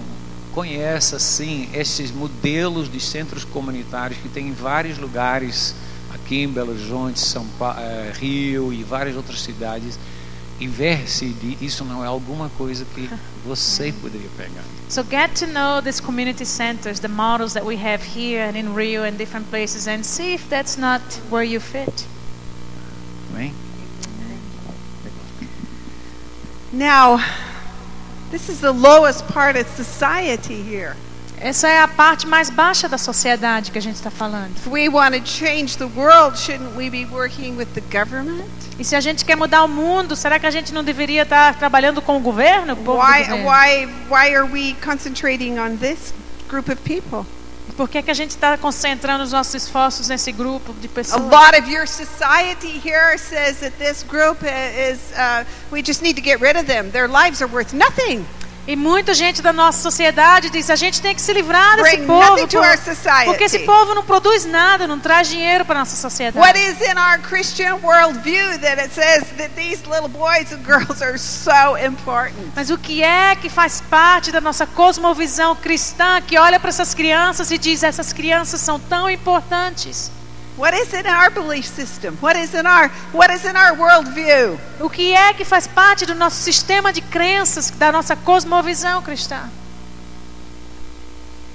[0.52, 5.74] conheça sim esses modelos de centros comunitários que tem em vários lugares
[6.14, 7.80] aqui em Belo Horizonte, São Paulo,
[8.20, 9.98] Rio e várias outras cidades
[10.62, 13.10] e ver de- isso não é alguma coisa que
[13.44, 14.64] você poderia pegar.
[14.88, 18.76] So get to know these community centers, the models that we have here and in
[18.76, 22.06] Rio and different places, and see if that's not where you fit.
[23.34, 23.54] Amém?
[26.72, 27.20] Now,
[28.30, 30.96] this is the lowest part of society here.
[31.44, 34.52] Essa é a parte mais baixa da sociedade que a gente está falando.
[34.56, 38.48] If we want to change the world, shouldn't we be working with the government?
[38.78, 41.56] E se a gente quer mudar o mundo, será que a gente não deveria estar
[41.56, 42.74] trabalhando com o governo?
[42.74, 43.36] O Why, governo?
[43.50, 46.14] why, why are we concentrating on this
[46.48, 47.26] group of people?
[47.76, 51.22] Por que, que a gente está concentrando os nossos esforços nesse grupo de A pessoas?
[51.24, 56.22] lot of your society here says that this group is, uh, we just need to
[56.22, 56.92] get rid of them.
[56.92, 58.26] Their lives are worth nothing.
[58.68, 62.08] E muita gente da nossa sociedade diz a gente tem que se livrar desse Bring
[62.08, 62.48] povo.
[62.48, 63.26] por-.
[63.26, 66.38] Porque esse povo não produz nada, não traz dinheiro para nossa sociedade.
[66.38, 71.02] What is in our Christian worldview that it says that these little boys and girls
[71.04, 72.52] are so important?
[72.56, 76.94] Mas o que é que faz parte da nossa cosmovisão cristã que olha para essas
[76.94, 80.12] crianças e diz essas crianças são tão importantes?
[80.58, 82.18] What is in our belief system?
[82.22, 84.60] What is in our what is in our worldview?
[84.80, 89.50] O que é que faz parte do nosso sistema de crenças, da nossa cosmovisão cristã?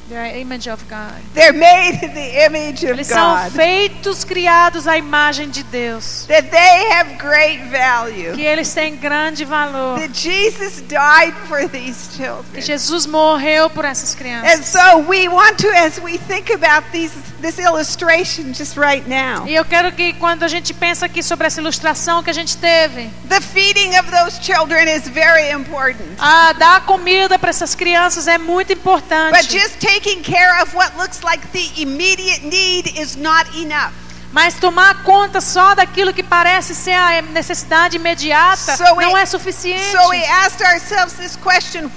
[0.09, 1.21] The image of God.
[1.35, 3.51] They're made in the image of Eles são God.
[3.53, 6.27] feitos, criados à imagem de Deus.
[6.29, 8.33] That they have great value.
[8.37, 9.99] Que eles têm grande valor.
[9.99, 12.63] That Jesus died for these Que children.
[12.63, 14.67] Jesus morreu por essas And crianças.
[14.67, 19.55] so we want to, as we think about these, this illustration just right now, E
[19.55, 23.11] eu quero que quando a gente pensa aqui sobre essa ilustração que a gente teve,
[23.29, 26.17] the feeding of those children is very important.
[26.19, 29.53] a dar comida para essas crianças é muito But importante.
[29.53, 33.93] just taking care of what looks like the immediate need is not enough.
[34.37, 39.25] Mas tomar conta só daquilo que parece ser a necessidade imediata So não we- é
[39.25, 39.91] suficiente.
[39.93, 40.23] So we
[41.43, 41.91] question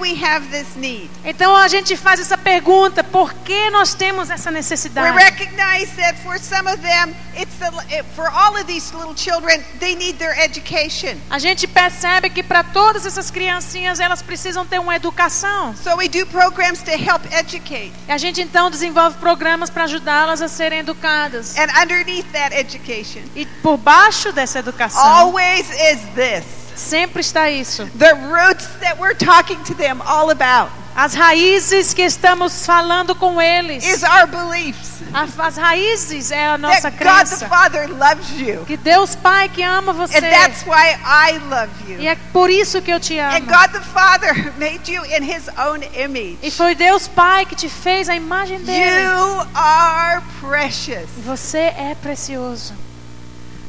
[0.00, 1.08] we?
[1.24, 5.16] Então a gente faz essa pergunta: por que nós temos essa We necessidade?
[5.16, 9.94] recognize that for some of them, it's the, for all of these little children, they
[9.94, 11.16] need their education.
[11.30, 15.76] A gente percebe que para todas essas criancinhas elas precisam ter uma educação.
[15.76, 17.92] So we do programs to help educate.
[18.08, 21.56] E a gente então desenvolve programas para ajudá-las a serem educadas.
[21.56, 26.44] And underneath that education, E por baixo dessa educação always is this.
[26.74, 27.84] sempre está isso.
[27.96, 33.40] the roots that we're talking to them all about As raízes que estamos falando com
[33.42, 33.84] eles.
[33.84, 34.94] is our beliefs
[35.38, 37.48] As raízes é a nossa that God the crença.
[37.48, 38.64] Father loves you.
[38.64, 40.18] Que Deus Pai que ama você.
[40.18, 42.08] And that's why I love E you.
[42.10, 43.46] é por isso que eu te And amo.
[43.46, 46.50] God the Father made you in His own E image.
[46.52, 49.02] foi Deus Pai que te fez a imagem dele.
[49.02, 51.08] You are precious.
[51.18, 52.72] E você é precioso.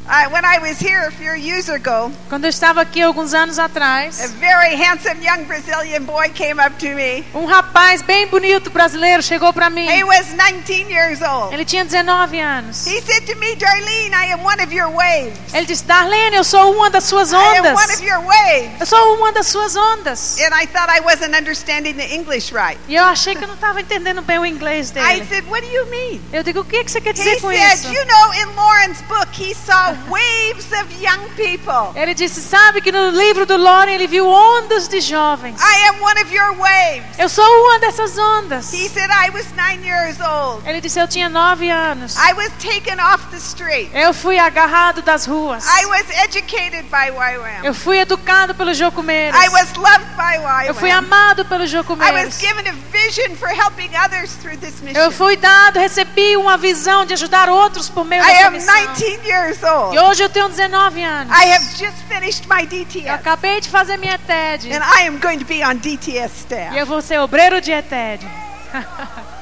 [0.07, 3.57] I, when I was here a few years ago, Quando eu estava aqui alguns anos
[3.57, 7.23] a atrás, very handsome young Brazilian boy came up to me.
[7.33, 9.87] um rapaz bem bonito brasileiro chegou para mim.
[9.89, 11.53] He was 19 years old.
[11.53, 12.85] Ele tinha 19 anos.
[12.85, 15.53] He said to me, Darlene, I am one of your waves.
[15.53, 17.95] Ele disse: Darlene, eu sou uma das suas I am one ondas.
[17.95, 18.79] of your waves.
[18.81, 20.37] Eu sou uma das suas ondas.
[20.39, 22.79] And I thought I wasn't understanding the English right.
[22.87, 25.25] E eu achei que eu não estava entendendo bem o inglês I dele.
[25.27, 26.21] said, What do you mean?
[26.31, 27.87] Eu digo: o que, que você quer He dizer com said, isso?
[27.91, 31.91] You know, in Lauren's book, he saw waves of young people.
[31.95, 35.61] Ele disse: sabe que no livro do Loren ele viu ondas de jovens.
[35.61, 37.17] I am one of your waves.
[37.17, 38.73] Eu sou uma dessas ondas.
[38.73, 40.67] He said, I was nine years old.
[40.67, 42.15] Ele disse: eu tinha nove anos.
[42.17, 43.89] I was taken off the street.
[43.93, 45.65] Eu fui agarrado das ruas.
[45.65, 47.63] I was educated by YWAM.
[47.63, 49.39] Eu fui educado pelos jocumeiros.
[49.39, 50.35] I was loved by
[50.67, 52.39] Eu fui amado was jocumeiros.
[52.39, 57.13] given a vision for helping others through this Eu fui dado, recebi uma visão de
[57.13, 58.73] ajudar outros por meio I dessa missão.
[59.91, 59.95] 19 years old.
[59.95, 61.31] E hoje eu tenho 19 anos.
[61.37, 63.07] I have just finished my Eu DTS.
[63.09, 64.71] acabei de fazer minha TED.
[64.71, 66.77] And I am going to be on DTS E staff.
[66.77, 68.25] eu vou ser obreiro de ETED.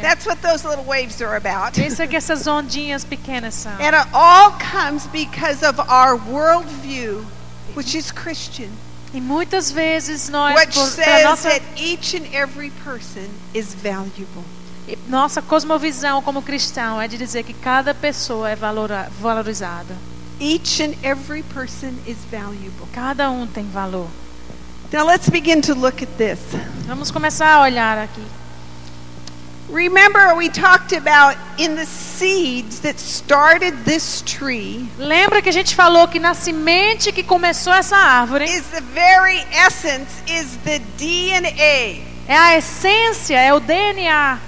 [0.00, 1.78] That's what those little waves are about.
[1.78, 3.72] Isso é que essas ondinhas pequenas são.
[3.80, 7.24] And it all comes because of our worldview,
[7.74, 8.70] which is Christian,
[9.14, 14.44] E muitas vezes nós, which por, says nossa, that each and every person is valuable.
[15.08, 19.96] Nossa cosmovisão como cristão é de dizer que cada pessoa é valorizada.
[20.40, 22.86] Each and every person is valuable.
[22.92, 24.08] Cada um tem valor.
[24.92, 26.38] Now let's begin to look at this.
[26.86, 28.22] Vamos começar a olhar aqui.
[29.68, 35.74] Remember, we talked about in the seeds that started this tree Lembra que a gente
[35.74, 42.00] falou que na semente que começou essa árvore is the very essence, is the DNA.
[42.28, 44.38] é a essência, é o DNA.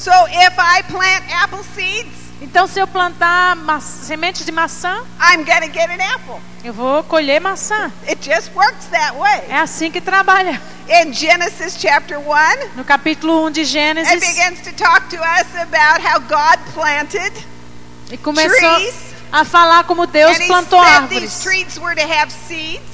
[0.00, 2.08] So if I plant apple seeds,
[2.40, 6.40] Então, se eu plantar sementes de maçã, I'm to get an apple.
[6.64, 7.92] eu vou colher maçã.
[8.08, 9.42] It just works that way.
[9.50, 10.58] É assim que trabalha.
[10.88, 15.54] In Genesis chapter 1, No capítulo 1 de it Gênesis, begins to talk to us
[15.60, 17.32] about how God planted
[18.10, 18.94] e começou, trees
[19.32, 21.32] a falar como Deus and plantou árvores.
[21.32, 21.78] seeds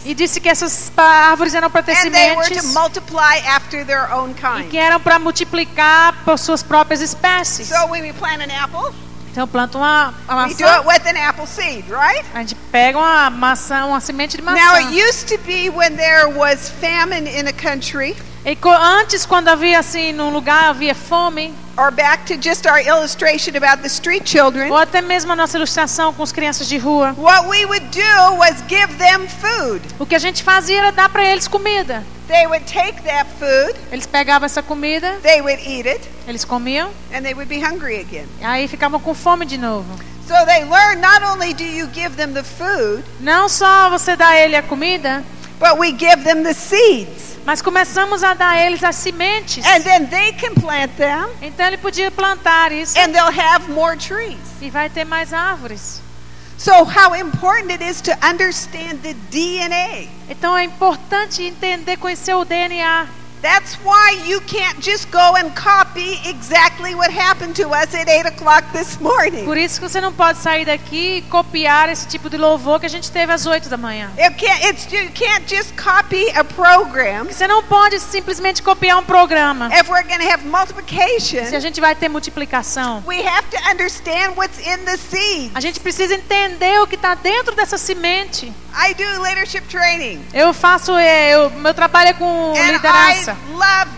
[0.04, 4.70] E disse que essas árvores eram para ter sementes multiply after their own e kind.
[4.70, 7.68] que eram para multiplicar por suas próprias espécies.
[7.68, 8.94] So when we plant an apple,
[9.30, 12.24] Então planta uma, uma we do maçã, it with an apple seed, right?
[12.32, 14.76] a gente pega uma maçã, uma semente de Now maçã.
[14.78, 18.16] it used to be when there was famine in a country,
[18.46, 23.56] E antes, quando havia assim, num lugar havia fome, or back to just our illustration
[23.56, 27.12] about the street children, ou até mesmo a nossa ilustração com as crianças de rua,
[27.18, 29.82] what we would do was give them food.
[29.98, 32.04] o que a gente fazia era dar para eles comida.
[32.28, 36.90] They would take that food, Eles pegavam essa comida, they would eat it, eles comiam,
[37.12, 38.28] and they would be hungry again.
[38.40, 39.92] aí ficavam com fome de novo.
[40.28, 44.28] So they learn not only do you give them the food, Não só você dá
[44.28, 45.24] a ele a comida,
[45.58, 47.35] but we give them the seeds.
[47.46, 49.64] Mas começamos a dar a eles as sementes.
[49.64, 53.96] And then they can plant them, Então ele podia plantar isso and they'll have more
[53.96, 54.36] trees.
[54.60, 56.02] e vai ter mais árvores.
[56.58, 60.08] So, how important it is to understand the DNA.
[60.28, 63.06] Então é importante entender, conhecer o DNA.
[63.42, 68.26] That's why you can't just go and copy exactly what happened to us at 8
[68.26, 69.44] o'clock this morning.
[69.44, 72.86] Por isso que você não pode sair daqui e copiar esse tipo de louvor que
[72.86, 74.10] a gente teve às 8 da manhã.
[74.18, 79.04] It can't, it's, you can't just copy a program Você não pode simplesmente copiar um
[79.04, 79.68] programa.
[79.72, 81.44] if we're going to have multiplication.
[81.46, 83.02] Se a gente vai ter multiplicação.
[83.06, 85.52] We have to understand what's in the seed.
[85.54, 88.52] A gente precisa entender o que está dentro dessa semente.
[88.78, 93.25] I do leadership training, Eu faço, é, eu, meu trabalho é com liderança.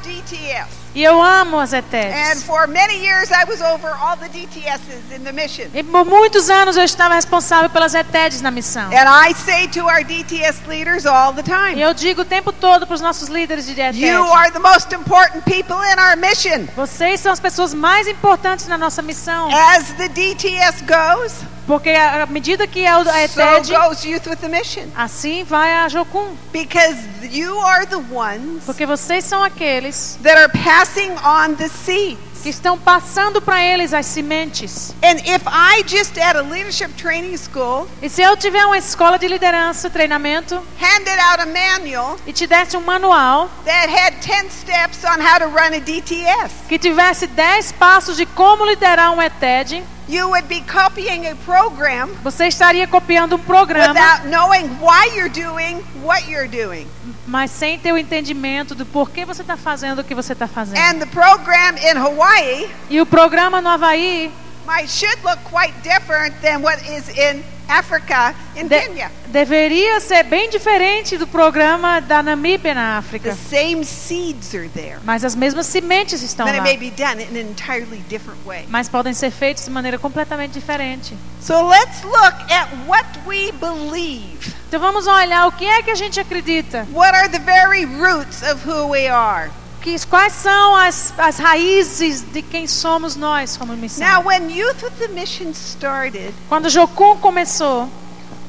[0.03, 0.79] DTS.
[0.95, 2.43] E eu amo as And ETEDs.
[2.45, 5.67] for many years, I was over all the DTSs in the mission.
[5.75, 8.91] E por muitos anos eu estava responsável pelas ETEDs na missão.
[8.91, 11.43] And I say to our DTS leaders all the
[11.77, 14.01] E eu digo o tempo todo para os nossos líderes de ETED.
[14.05, 16.67] you are the most important people in our mission.
[16.75, 19.49] Vocês são as pessoas mais importantes na nossa missão.
[19.77, 21.33] As the DTS goes,
[21.69, 24.85] Porque à medida que a so ETED, a Mission.
[24.97, 26.35] assim vai a Jocum.
[26.51, 26.97] Because
[27.31, 32.19] you are the ones Porque vocês são aqueles that are passing on the seeds.
[32.43, 34.95] que estão passando para eles as sementes.
[35.03, 39.19] And if I just at a leadership training school E se eu tiver uma escola
[39.19, 44.51] de liderança, treinamento, handed out a manual e te desse um manual that had 10
[44.51, 49.21] steps on how to run a DTS, que tivesse 10 passos de como liderar um
[49.21, 55.07] ETED, you would be copying a program você estaria copiando um programa, without knowing why
[55.15, 56.87] you're doing what you're doing.
[57.27, 60.79] mas sem ter o entendimento do porquê você está fazendo o que você está fazendo.
[60.79, 64.31] And the program in Hawaii E o programa no Havaí
[64.67, 69.11] might should look quite different than what is in Africa, in de- Kenya.
[69.27, 73.37] deveria ser bem diferente do programa da Namíbia na The África.
[73.51, 76.65] same seeds are there, Mas as mesmas sementes estão but it lá.
[76.65, 78.65] may be done in an entirely different way.
[78.69, 81.15] Mas podem ser feitos de maneira completamente diferente.
[81.41, 84.55] So let's look at what we believe.
[84.69, 86.87] Então vamos olhar o que é que a gente acredita.
[86.93, 89.51] What are the very roots of who we are?
[89.89, 94.07] Que, quais são as, as raízes de quem somos nós como missão.
[94.07, 97.89] Now, when Youth with the Mission started, Quando Jocum começou,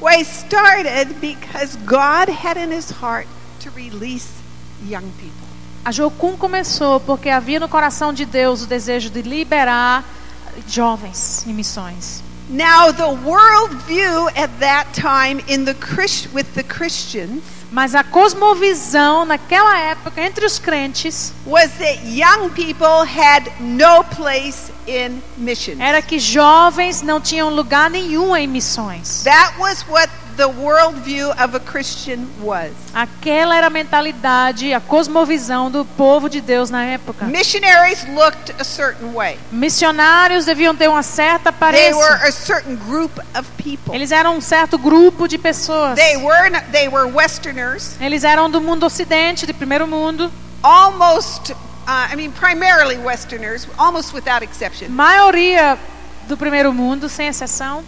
[0.02, 3.26] we started because God had in His heart
[3.60, 4.28] to release
[4.86, 5.48] young people.
[5.82, 10.04] a Jocum começou porque havia no coração de Deus o desejo de liberar
[10.68, 12.22] jovens em missões.
[12.50, 15.74] Now, the world view at that time in the
[16.34, 23.04] with the Christians Mas a cosmovisão naquela época entre os crentes was that young people
[23.04, 25.78] had no place in missions.
[25.80, 29.22] era que jovens não tinham lugar nenhum em missões.
[29.22, 30.10] That was what
[30.40, 32.70] the world view of a Christian was.
[32.94, 37.26] Aquela era a mentalidade, a cosmovisão do povo de Deus na época.
[37.26, 39.38] Missionaries looked a certain way.
[39.52, 42.28] Missionários deviam ter uma certa They were aparência.
[42.28, 43.94] a certain group of people.
[43.94, 45.94] Eles eram um certo grupo de pessoas.
[45.96, 50.32] They were they were Westerners, Eles eram do mundo ocidente, de primeiro mundo.
[50.62, 51.52] almost.
[51.86, 55.76] Uh, I mean, primarily Westerners, almost without exception, Maioria
[56.28, 57.82] do primeiro mundo, sem exceção.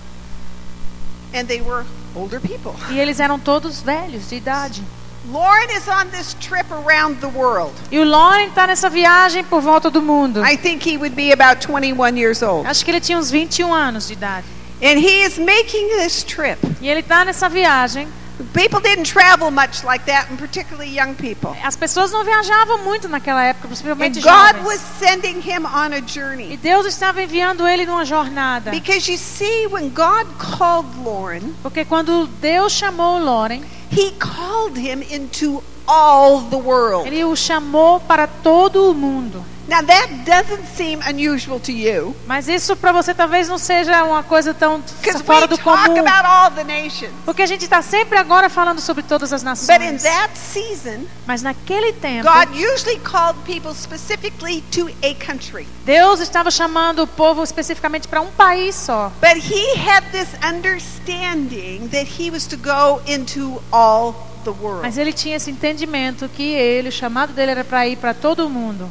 [1.34, 1.84] and they were
[2.14, 2.72] older people.
[2.90, 4.82] E eles eram todos velhos, de idade.
[5.30, 7.72] Lauren is on this trip around the world.
[7.90, 10.44] E o Lauren está nessa viagem por volta do mundo.
[10.44, 12.66] I think he would be about 21 years old.
[12.66, 14.46] Acho que ele tinha uns 21 anos de idade.
[14.82, 16.58] And he is making this trip.
[16.80, 18.08] E ele está nessa viagem.
[18.52, 21.54] People didn't travel much like that, and particularly young people.
[21.62, 24.64] As pessoas não viajavam muito naquela época, And principalmente God jovens.
[24.66, 26.56] was sending him on a E journey.
[26.56, 28.70] Deus estava enviando ele numa jornada.
[28.70, 35.02] Because you see, when God called Lauren, Porque quando Deus chamou Lauren, he called him
[35.02, 37.06] into all the world.
[37.06, 39.44] ele o chamou para todo o mundo.
[39.68, 44.22] Now that doesn't seem unusual to you Mas isso para você talvez não seja uma
[44.24, 44.82] coisa tão
[45.24, 46.00] fora do talk comum.
[46.00, 47.12] about all the nations.
[47.24, 50.02] Porque a gente está sempre agora falando sobre todas as But in nações.
[50.02, 55.66] that season, Mas naquele tempo, God usually called people specifically to a country.
[55.86, 59.12] Deus estava chamando o povo especificamente para um país só.
[59.20, 64.82] But he had this understanding that he was to go into all the world.
[64.82, 68.48] Mas ele tinha esse entendimento que ele, o chamado dele era para ir para todo
[68.48, 68.88] mundo.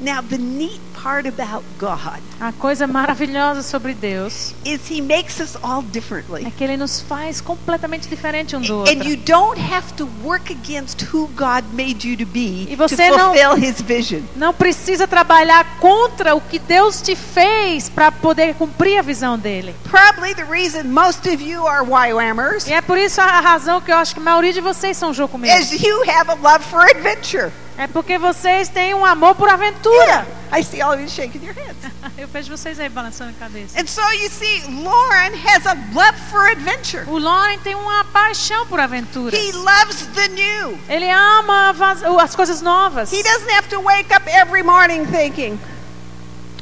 [0.00, 5.56] Now, the neat part about God A coisa maravilhosa sobre Deus is he makes us
[5.62, 6.44] all differently.
[6.46, 8.92] é que ele nos faz completamente diferente um do outro.
[8.92, 12.76] And you don't have to work against who God made you to be E to
[12.76, 14.22] você não- fulfill his vision.
[14.36, 19.74] Não precisa trabalhar contra o que Deus te fez para poder cumprir a visão dele.
[19.90, 23.90] Probably the reason most of you are YWAMers E é por isso a razão que
[23.92, 25.70] eu acho que a maioria de vocês são is jocumeiros.
[25.72, 27.50] you have a love for adventure.
[27.80, 30.04] É porque vocês têm um amor por aventura.
[30.04, 31.78] Yeah, I see all of you shaking your heads.
[32.18, 33.80] Eu vejo vocês aí balançando a cabeça.
[33.80, 37.08] And so you see, Lauren has a love for adventure.
[37.08, 39.32] O Lauren tem uma paixão por aventuras.
[39.32, 40.78] He loves the new.
[40.90, 41.74] Ele ama
[42.22, 43.10] as coisas novas.
[43.10, 45.58] He doesn't have to wake up every morning thinking,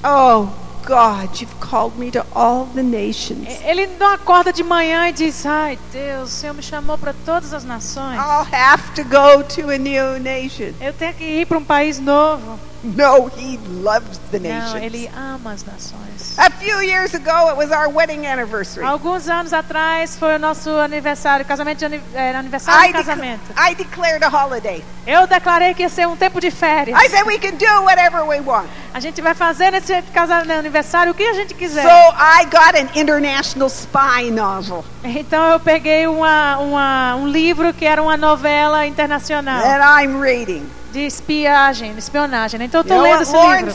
[0.04, 3.46] "Oh God, you've called me to all the nations.
[3.62, 7.52] Ele não acorda de manhã e diz: Ai, Deus, o Senhor me chamou para todas
[7.52, 8.16] as nações.
[8.16, 12.00] I'll have to go to a new nation." Eu tenho que ir para um país
[12.00, 12.58] novo.
[12.82, 14.82] No, he loves the Não, nations.
[14.82, 16.38] ele ama as nações.
[16.38, 18.86] A few years ago, it was our wedding anniversary.
[18.86, 23.40] Alguns anos atrás foi o nosso aniversário, casamento de é, aniversário I, de casamento.
[23.58, 24.84] I declared a holiday.
[25.06, 26.96] Eu declarei que ia ser um tempo de férias.
[27.02, 28.68] I said we can do whatever we want.
[28.94, 31.82] A gente vai fazer nesse casa- aniversário o que a gente quiser.
[31.82, 37.84] So I got an international spy novel Então eu peguei uma, uma- um livro que
[37.84, 40.64] era uma novela internacional that I'm reading.
[40.92, 42.62] De espiagem, de espionagem.
[42.62, 43.70] Então eu know lendo esse livro.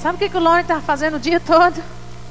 [0.00, 1.82] Sabe o que, que o Lauren tá fazendo o dia todo?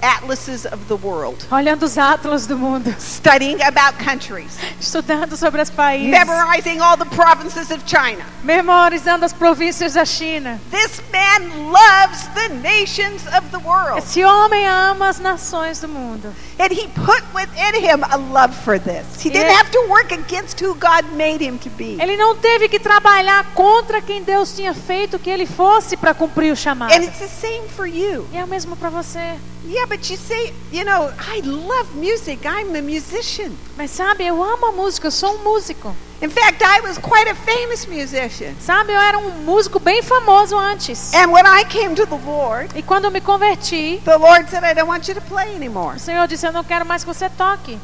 [0.01, 1.45] Atlases of the world.
[1.51, 4.57] Olhando os atlas do mundo, Studying about countries.
[4.79, 8.23] estudando sobre os países, Memorizing all the provinces of China.
[8.43, 10.59] memorizando as províncias da China.
[10.71, 13.99] This man loves the nations of the world.
[13.99, 16.33] Esse homem ama as nações do mundo.
[16.57, 19.05] And he put within him a love for this.
[19.23, 21.97] He didn't have to work against who God made him to be.
[22.01, 26.51] Ele não teve que trabalhar contra quem Deus tinha feito que ele fosse para cumprir
[26.51, 26.91] o chamado.
[26.93, 28.27] And it's the same for you.
[28.31, 29.37] E é o mesmo para você.
[29.65, 32.45] Yeah, but you say, you know, I love music.
[32.45, 33.51] I'm a musician.
[33.75, 35.93] Mas sabe, eu amo a música, eu sou um músico.
[36.21, 38.53] In fact, I was quite a famous musician.
[38.59, 41.13] Sabe, eu era um músico bem famoso antes.
[41.13, 44.63] And when I came to the Lord, E quando eu me converti, the Lord said,
[44.63, 45.95] I don't want you to play anymore.
[45.95, 47.77] o Senhor disse: Eu não quero mais que você toque.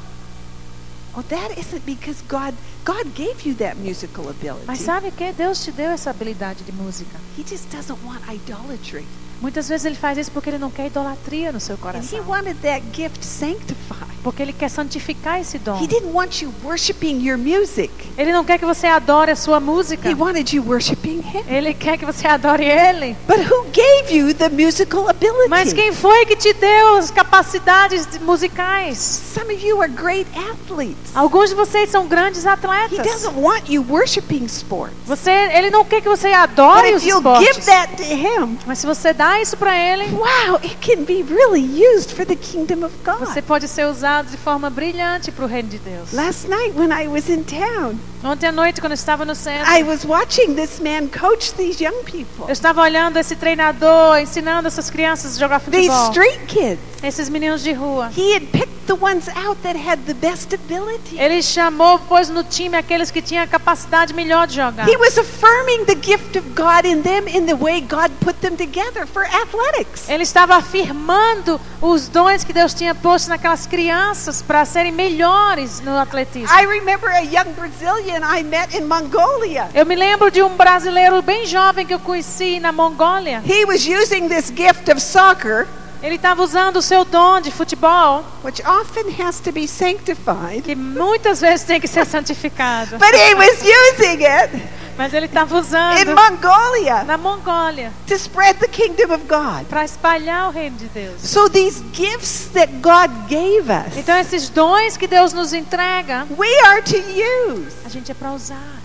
[1.17, 2.53] Oh, that isn't because God
[2.83, 4.65] God gave you that musical ability.
[4.67, 5.31] Mas sabe o que?
[5.31, 7.17] Deus te deu essa habilidade de música.
[7.37, 9.05] He just doesn't want idolatry.
[9.41, 12.19] Muitas vezes ele faz isso porque ele não quer idolatria no seu coração.
[12.27, 14.15] wanted that gift sanctified.
[14.23, 15.77] Porque ele quer santificar esse dom.
[15.83, 17.91] He didn't want you worshiping your music.
[18.17, 20.09] Ele não quer que você adore a sua música.
[20.09, 21.43] He wanted you worshiping him.
[21.47, 23.15] Ele quer que você adore ele.
[23.27, 25.47] But who gave you the musical ability?
[25.47, 28.97] Mas quem foi que te deu as capacidades de- musicais?
[28.97, 30.95] Some of you are great athletes.
[31.13, 32.97] Alguns de vocês são grandes He atletas.
[33.05, 34.95] doesn't want you worshiping sports.
[35.05, 37.65] Você, ele não quer que você adore os esportes.
[37.65, 41.61] that to him, Mas se você dá isso para ele, wow, it can be really
[41.95, 43.47] used for the kingdom of você God.
[43.47, 46.11] pode ser usado de forma brilhante para o reino de Deus.
[46.13, 49.71] Last night when I was in town, Ontem à noite, quando eu estava no centro,
[49.71, 52.45] I was watching this man coach these young people.
[52.47, 56.09] eu estava olhando esse treinador ensinando essas crianças a jogar These futebol.
[56.11, 56.79] street kids.
[57.05, 58.09] Esses meninos de rua.
[58.15, 61.19] He had picked the ones out that had the best ability.
[61.19, 64.87] Ele chamou, pôs no time aqueles que tinham a capacidade melhor de jogar.
[64.87, 68.55] He was affirming the gift of God in them in the way God put them
[68.57, 70.09] together for athletics.
[70.09, 75.95] Ele estava afirmando os dons que Deus tinha posto naquelas crianças para serem melhores no
[75.97, 76.49] atletismo.
[76.49, 79.69] I remember a young Brazilian I met in Mongolia.
[79.75, 83.43] Eu me lembro de um brasileiro bem jovem que eu conheci na Mongólia.
[83.45, 85.67] He was using this gift of soccer,
[86.03, 90.75] Ele estava usando o seu dom de futebol, which often has to be sanctified, que
[90.75, 92.97] muitas vezes tem que ser santificado.
[92.97, 94.63] but he was using it
[94.97, 99.65] Mas ele estava in usando Mongolia na Mongólia to spread the kingdom of God.
[99.67, 101.21] para espalhar o reino de Deus.
[101.21, 106.47] So these gifts that God gave us, Então esses dons que Deus nos entrega, we
[106.61, 107.75] are to use.
[107.85, 108.81] a gente é para usar.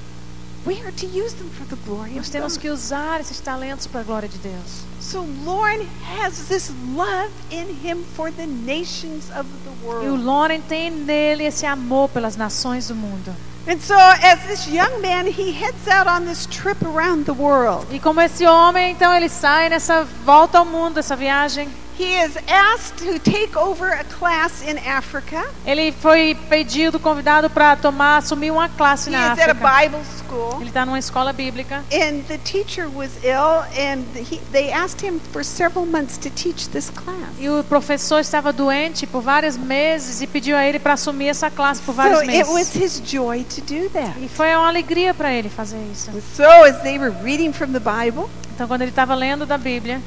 [0.66, 4.00] we are to use them for the glory Nós temos que usar esses talentos para
[4.00, 4.89] a glória de Deus.
[5.10, 10.24] So Lauren has this love in him for the nations of the E o world.
[10.24, 13.34] Loren tem nele esse amor pelas nações do mundo.
[13.66, 17.88] And so as this young man, he heads out on this trip around the world.
[17.90, 21.68] E como esse homem, então ele sai nessa volta ao mundo, essa viagem.
[22.00, 25.44] He is asked to take over a class in Africa.
[25.66, 29.80] Ele foi pedido, convidado para tomar, assumir uma classe He na is at a África.
[29.82, 30.56] Bible school.
[30.60, 31.84] Ele está numa escola bíblica.
[31.92, 36.70] And the teacher was ill, and he, they asked him for several months to teach
[36.70, 37.18] this class.
[37.38, 41.50] E o professor estava doente por vários meses e pediu a ele para assumir essa
[41.50, 42.76] classe por vários So it was meses.
[42.76, 44.14] his joy to do that.
[44.18, 46.10] E foi uma alegria para ele fazer isso.
[46.34, 50.00] So as they were reading from the Bible, Então, quando ele estava lendo da Bíblia,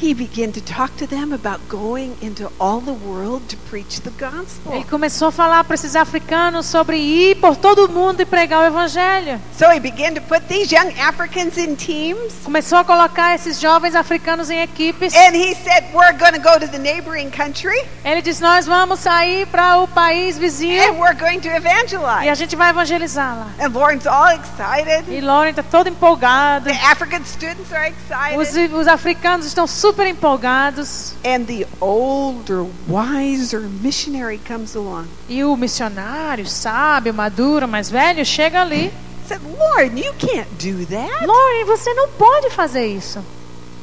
[0.00, 4.10] he began to talk to them about going into all the world to preach the
[4.10, 4.72] gospel.
[4.72, 8.62] ele começou a falar para esses africanos sobre ir por todo o mundo e pregar
[8.62, 9.40] o evangelho.
[9.58, 12.32] So he began to put these young Africans in teams.
[12.44, 15.12] Começou a colocar esses jovens africanos em equipes.
[15.14, 19.00] And he said, We're going to go to the neighboring country Ele disse: Nós vamos
[19.00, 22.34] sair para o país vizinho and we're going to e a evangelize.
[22.36, 23.50] gente vai evangelizar lá.
[23.60, 25.04] And Lauren's all excited.
[25.12, 26.66] E Lauren está todo empolgado.
[26.66, 27.92] The African students are
[28.36, 28.74] Os, excited.
[28.74, 31.14] os africanos estão super empolgados.
[31.24, 35.06] And the older, wiser missionary comes along.
[35.28, 38.92] E o missionário, sábio, maduro, mais velho, chega ali.
[39.26, 41.26] Said, Lord, you can't do that.
[41.26, 43.22] Lauren, você não pode fazer isso.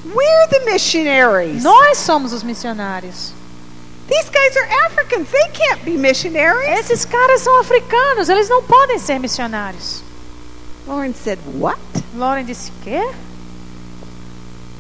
[0.06, 1.64] We're the missionaries.
[1.64, 3.34] Nós somos os missionários.
[4.08, 5.30] These guys are Africans.
[5.32, 6.80] They can't be missionaries.
[6.80, 10.04] Esses caras são africanos, eles não podem ser missionários.
[10.88, 11.80] Lauren said, What?
[12.16, 13.02] Lauren disse: Quê?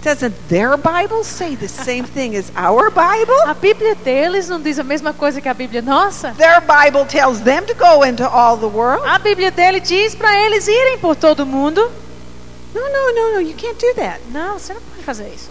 [0.05, 3.41] Doesn't their Bible say the same thing as our Bible?
[3.47, 6.31] A Bíblia deles não diz a mesma coisa que a Bíblia nossa?
[6.33, 9.03] Their Bible tells them to go into all the world.
[9.07, 11.81] A Bíblia dele diz para eles irem por todo mundo.
[12.75, 13.41] No, no, no, no.
[13.41, 14.21] You can't do that.
[14.31, 15.49] Não, você não pode fazer isso.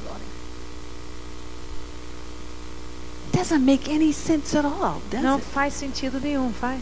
[3.33, 5.45] It doesn't make any sense at all, does Não it?
[5.53, 6.81] faz sentido nenhum, faz.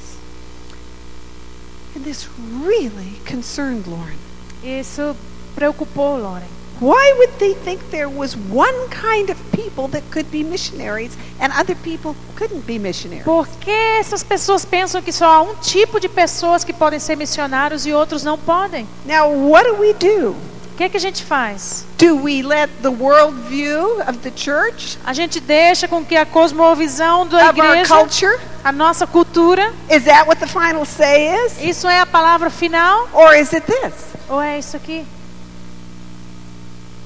[1.97, 2.29] And this
[2.62, 4.18] really concerned Lauren.
[4.62, 5.16] Isso
[5.55, 6.62] preocupou Lauren.
[6.83, 11.53] Why would they think there was one kind of people that could be missionaries and
[11.53, 13.22] other people couldn't be missionaries?
[13.24, 13.70] Por que
[14.01, 17.93] essas pessoas pensam que só há um tipo de pessoas que podem ser missionários e
[17.93, 18.85] outros não podem?
[19.07, 20.30] Now, what do we do?
[20.72, 21.85] O que, que a gente faz?
[21.99, 26.26] Do we let the world view of the church, A gente deixa com que a
[26.26, 31.33] cosmovisão da of our igreja, culture, a nossa cultura, is that what the final say
[31.47, 31.62] is?
[31.62, 33.95] isso é a palavra final Or is it this?
[34.28, 35.07] ou é isso aqui?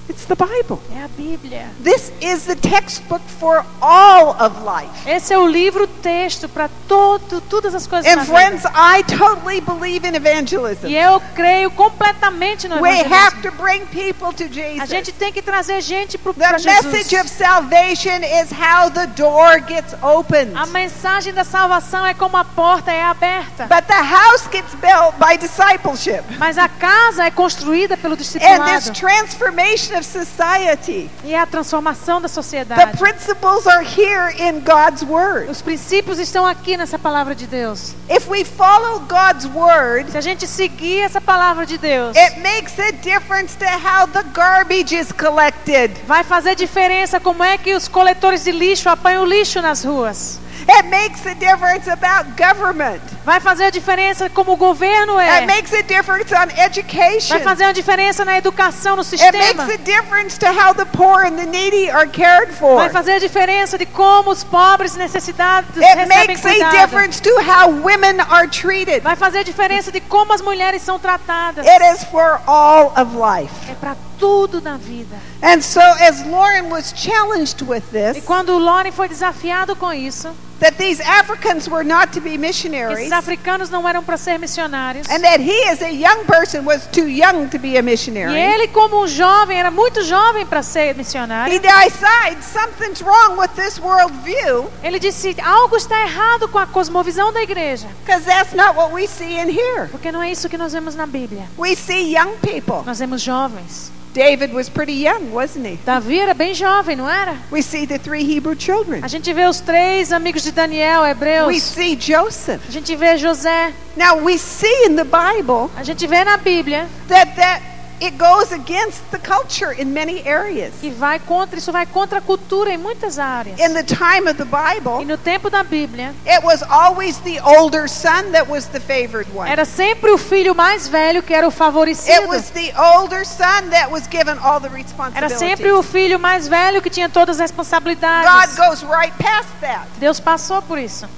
[0.09, 0.81] It's the Bible.
[0.95, 1.67] É a Bíblia.
[1.83, 4.89] This is the textbook for all of life.
[5.05, 8.73] Esse é o livro texto para todo, todas as coisas And friends, vida.
[8.77, 10.87] I totally believe in evangelism.
[10.87, 13.43] E eu creio completamente no We have evangelismo.
[13.43, 14.89] to bring people to A Jesus.
[14.89, 16.85] gente tem que trazer gente para The Jesus.
[16.93, 20.53] message of salvation is how the door gets opened.
[20.57, 23.67] A mensagem da salvação é como a porta é aberta.
[23.67, 26.23] But the house gets built by discipleship.
[26.39, 28.93] Mas a casa é construída pelo And this discipulado.
[28.93, 31.11] transformation of society.
[31.25, 32.99] E é a transformação da The sociedade.
[32.99, 35.51] principles are here in God's Word.
[35.51, 37.95] Os princípios estão aqui nessa palavra de Deus.
[38.11, 42.79] If we follow God's Word, Se a gente seguir essa palavra de Deus, it makes
[42.79, 45.91] a difference to how the garbage is collected.
[46.07, 50.39] vai fazer diferença como é que os coletores de lixo apanham o lixo nas ruas.
[50.69, 53.01] It makes a difference about government.
[53.25, 55.39] Vai fazer a diferença como o governo é.
[55.39, 57.35] It makes a difference on education.
[57.35, 59.63] Vai fazer uma diferença na educação, no It makes sistema.
[59.65, 62.77] a difference to how the poor and the needy are cared for.
[62.77, 66.77] Vai fazer a diferença de como os pobres e necessitados It recebem makes a cuidado.
[66.79, 69.01] difference to how women are treated.
[69.01, 71.67] Vai fazer a diferença de como as mulheres são tratadas.
[71.67, 73.55] It is for all of life.
[73.71, 75.17] É para tudo na vida.
[75.43, 79.93] And so, as Lauren was challenged with E this, quando o Loren foi desafiado com
[79.93, 80.29] isso,
[80.61, 85.07] that these Africans were not to be esses missionaries, africanos não eram para ser missionários.
[85.11, 88.37] and that he, as a young person, was too young to be a E missionary,
[88.39, 91.61] ele, como um jovem, era muito jovem para ser he missionário.
[91.61, 97.43] decides something's wrong with this worldview Ele disse: algo está errado com a cosmovisão da
[97.43, 97.87] igreja.
[98.05, 99.89] because that's not what we see in here.
[99.91, 101.47] Porque não é isso que nós vemos na Bíblia.
[101.59, 102.83] We see young people.
[102.87, 103.93] Nós vemos jovens.
[104.17, 105.77] David was pretty young, wasn't he?
[105.85, 107.37] Davi era bem jovem, não era?
[107.51, 109.01] We see the three Hebrew children.
[109.05, 111.63] A gente vê os três amigos de Daniel, We hebreus.
[111.63, 112.63] see Joseph.
[112.67, 113.75] A gente vê José.
[113.95, 117.63] Now we see in the Bible A gente vê na Bíblia that that
[118.01, 120.73] it goes against the culture in many areas.
[120.81, 123.59] que vai contra, isso vai contra a cultura em muitas áreas.
[123.59, 127.41] In the time of the E Bible, no tempo da Bíblia, it was always the
[127.41, 129.49] older son that was the favored one.
[129.51, 132.29] era sempre o filho mais velho que era o It favorecido.
[132.29, 134.67] was the older son that was given all the
[135.15, 135.91] Era sempre o responsibilities.
[135.93, 138.57] filho mais velho que tinha todas as God responsabilidades.
[138.57, 139.87] goes right past that.
[139.99, 141.09] Deus passou por isso.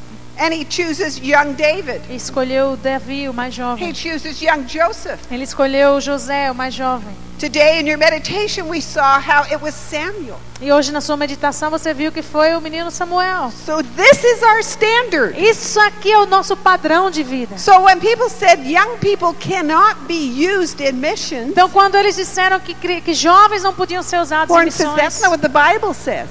[0.40, 2.00] And he chooses young David.
[2.10, 3.94] Escolheu Davi, o mais He jovem.
[3.94, 5.20] chooses young Joseph.
[5.30, 7.14] Ele escolheu José, o mais jovem.
[7.38, 10.40] Today in your meditation, we saw how it was Samuel.
[10.60, 13.52] E hoje na sua meditação você viu que foi o menino Samuel.
[13.64, 15.40] So this is our standard.
[15.40, 17.56] Isso aqui é o nosso padrão de vida.
[17.56, 22.58] So when people said young people cannot be used in missions, Então, quando eles disseram
[22.58, 25.94] que, que jovens não podiam ser usados em says that's missões, not what the Bible
[25.94, 26.28] says.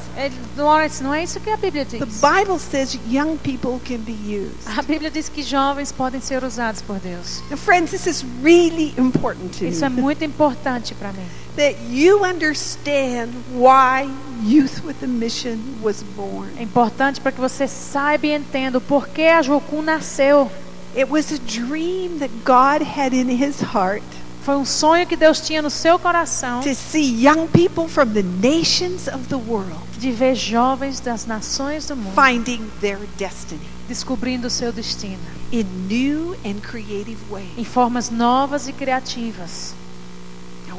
[0.57, 2.19] Lawrence, não é isso que a Bíblia The diz.
[2.19, 4.67] Bible says young people can be used.
[4.77, 7.41] A Bíblia diz que jovens podem ser usados por Deus.
[7.49, 11.25] Now, friends, this is really important to Isso é muito importante para mim.
[11.55, 14.09] that you understand why
[14.43, 16.49] Youth with a Mission was born.
[16.57, 20.51] É importante para que você saiba e entenda o porquê a Jocum nasceu.
[20.95, 24.03] It was a dream that God had in His heart
[24.47, 28.23] Foi um sonho que Deus tinha no seu coração to see young people from the
[28.23, 34.47] nations of the world de ver jovens das nações do mundo finding their destiny descobrindo
[34.47, 35.19] o seu destino
[35.51, 37.49] in new and creative ways.
[37.57, 39.75] em formas novas e criativas.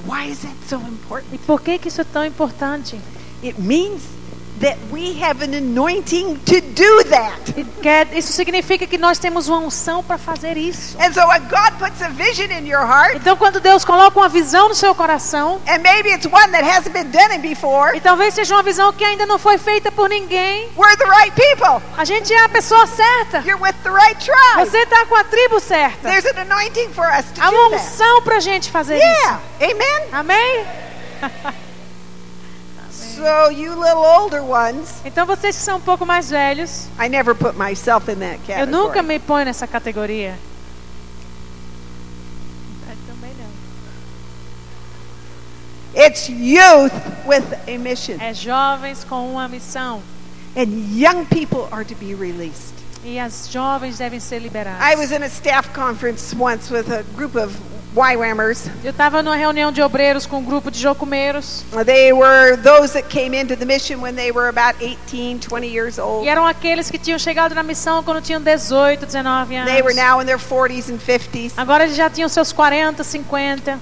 [0.09, 1.35] Why is that so important?
[1.35, 2.99] E por que que isso é tão importante?
[3.45, 4.03] It means
[4.61, 7.53] that we have an anointing to do that.
[7.83, 10.97] Quer- Isso significa que nós temos uma unção para fazer isso.
[11.01, 14.29] And so when God puts a vision in your heart, Então, quando Deus coloca uma
[14.29, 18.35] visão no seu coração, and maybe it's one that hasn't been done before, e talvez
[18.35, 21.81] seja uma visão que ainda não foi feita por ninguém, we're the right people.
[21.97, 23.39] a gente é a pessoa certa.
[23.47, 24.69] You're with the right tribe.
[24.69, 26.09] Você está com a tribo certa.
[26.09, 29.41] There's an anointing for us to Há do uma unção para a gente fazer Yeah.
[29.61, 29.73] isso.
[29.73, 30.09] Amen.
[30.13, 30.65] Amém?
[33.19, 37.35] So you little older ones, Então, vocês que são um pouco mais velhos, I never
[37.35, 38.61] put myself in that category.
[38.61, 39.07] eu nunca category.
[39.09, 40.39] me ponho nessa categoria.
[43.09, 43.51] Também não.
[46.05, 46.93] It's youth
[47.27, 48.17] with a mission.
[48.21, 50.01] É jovens com uma missão.
[50.57, 52.75] And young people are to be released.
[53.05, 54.81] E as jovens devem ser liberadas.
[54.81, 57.53] I was in a staff conference once with a group of
[57.95, 58.67] YWAMers.
[58.85, 61.65] Eu estava numa reunião de obreiros com um grupo de jocumeiros.
[61.85, 65.99] They were those that came into the mission when they were about 18, 20 years
[65.99, 66.27] old.
[66.27, 69.73] E eram aqueles que tinham chegado na missão quando tinham 18, 19 anos.
[69.73, 71.53] They were now in their 40s and 50s.
[71.57, 73.79] Agora eles já tinham seus 40, 50.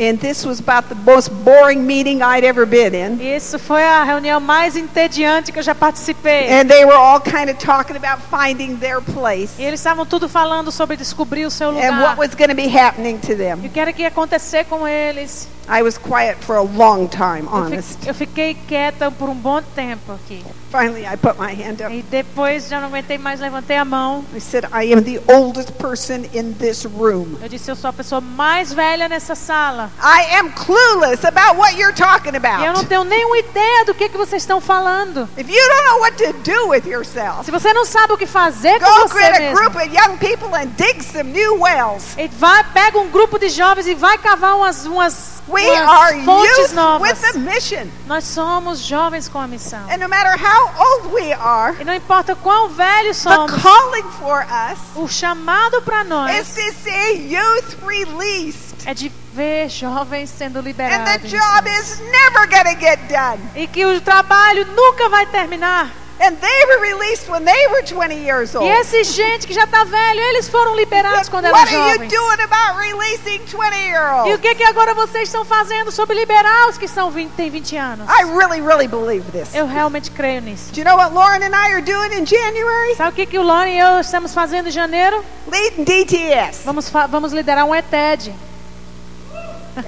[0.00, 3.18] And this was about the most boring meeting I'd ever been in.
[3.20, 6.50] E isso foi a reunião mais entediante que eu já participei.
[6.50, 10.26] And they were all kind of talking about finding their place E eles estavam tudo
[10.28, 12.02] falando sobre descobrir o seu and lugar.
[12.02, 13.58] what was going to be happening to E them.
[13.64, 15.46] o que era que ia acontecer com eles.
[15.68, 18.04] I was quiet for a long time, honest.
[18.04, 20.42] eu fiquei quieta por um bom tempo aqui.
[20.72, 21.92] Finally, I put my hand up.
[21.94, 24.24] E depois já não aguentei mais, levantei a mão.
[24.34, 27.36] I said, I am the oldest person in this room.
[27.42, 29.89] Eu disse, eu sou a pessoa mais velha nessa sala.
[30.02, 32.86] I am clueless about what you're talking E eu não about.
[32.86, 35.28] tenho nenhuma ideia do que, que vocês estão falando.
[35.36, 38.26] If you don't know what to do with yourself, Se você não sabe o que
[38.26, 41.60] fazer com go você get a mesmo, group of young people and dig some new
[41.60, 42.14] wells.
[42.16, 46.24] e vai, pega um grupo de jovens e vai cavar umas, umas, We umas are
[46.24, 47.10] fontes youth novas.
[47.10, 47.86] with a mission.
[48.06, 49.80] Nós somos jovens com a missão.
[49.90, 54.04] And no matter how old we are, E não importa quão velhos the somos, calling
[54.18, 58.69] for us o chamado para is nós to see youth released.
[58.86, 61.30] É de ver jovens sendo And the liberados.
[61.30, 63.40] job is never to get done.
[63.54, 65.90] E que o trabalho nunca vai terminar.
[66.22, 68.66] And they were released when they were 20 years old.
[68.66, 71.92] E esse gente que já está velho, eles foram liberados quando eram what are you
[71.94, 72.12] jovens.
[72.12, 74.40] doing about releasing 20 year E o olds?
[74.42, 78.06] que, que agora vocês estão fazendo sobre liberar os que são 20, têm 20 anos?
[78.06, 79.54] I really, really believe this.
[79.54, 80.70] Eu realmente creio nisso.
[80.74, 82.96] Do you know what Lauren and I are doing in January?
[82.96, 85.24] Sabe o que, que o Lone e eu estamos fazendo em janeiro?
[85.50, 86.64] Leading DTS.
[86.66, 88.34] Vamos, vamos liderar um ETED.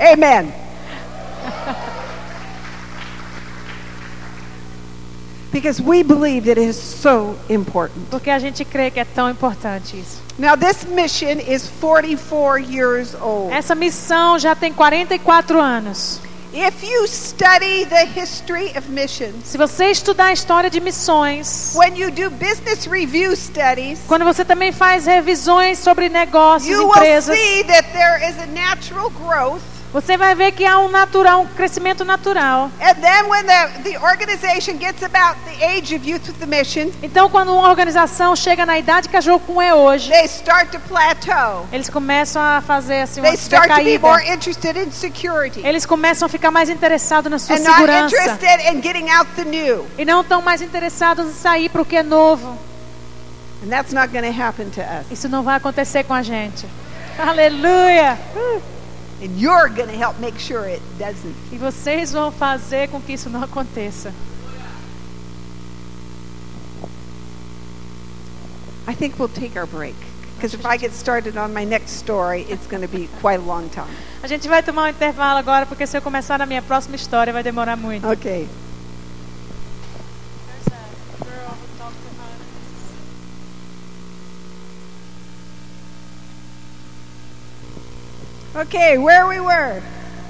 [0.00, 0.52] Amen.
[5.52, 8.08] Because we believe that it is so important.
[8.10, 10.22] Porque a gente crê que é tão importante isso.
[10.38, 13.52] Now, this mission is 44 years old.
[13.52, 16.20] Essa missão já tem 44 anos.
[16.54, 21.96] If you study the history of missions, Se você estudar a história de missões, when
[21.96, 27.38] you do business review studies, quando você também faz revisões sobre negócios, you will empresas,
[27.38, 29.62] see that there is a natural growth
[29.92, 32.70] Você vai ver que há um natural, um crescimento natural.
[37.02, 40.80] Então, quando uma organização chega na idade que a Jocum é hoje, they start to
[40.80, 41.66] plateau.
[41.70, 44.08] eles começam a fazer assim uma They start to be decaída.
[44.08, 48.82] more interested in security Eles começam a ficar mais interessados na sua segurança interested in
[48.82, 49.86] getting out the new.
[49.98, 52.56] e não estão mais interessados em sair para o que é novo.
[53.62, 55.06] And that's not going to happen to us.
[55.10, 56.66] Isso não vai acontecer com a gente.
[57.18, 58.18] Aleluia!
[59.22, 61.34] And you're going to help make sure it doesn't.
[61.52, 64.12] E vocês vão fazer com que isso não aconteça.
[68.88, 69.94] I think we'll take our break.
[70.34, 73.42] Because if I get started on my next story, it's going to be quite a
[73.42, 73.94] long time.
[74.24, 77.32] A gente vai tomar um intervalo agora, porque se eu começar na minha próxima história
[77.32, 78.08] vai demorar muito.
[78.08, 78.48] Okay.
[88.54, 89.82] Okay, where we were.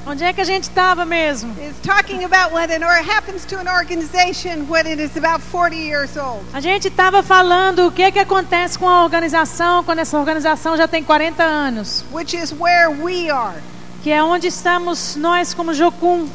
[0.06, 1.54] Onde é que a gente estava mesmo?
[1.60, 6.16] is talking about when or happens to an organization when it is about 40 years
[6.16, 6.44] old.
[6.52, 10.86] A gente estava falando o que, que acontece com a organização quando essa organização já
[10.88, 13.60] tem 40 anos, Which is where we are.
[14.02, 16.28] que é onde estamos nós como Jocum.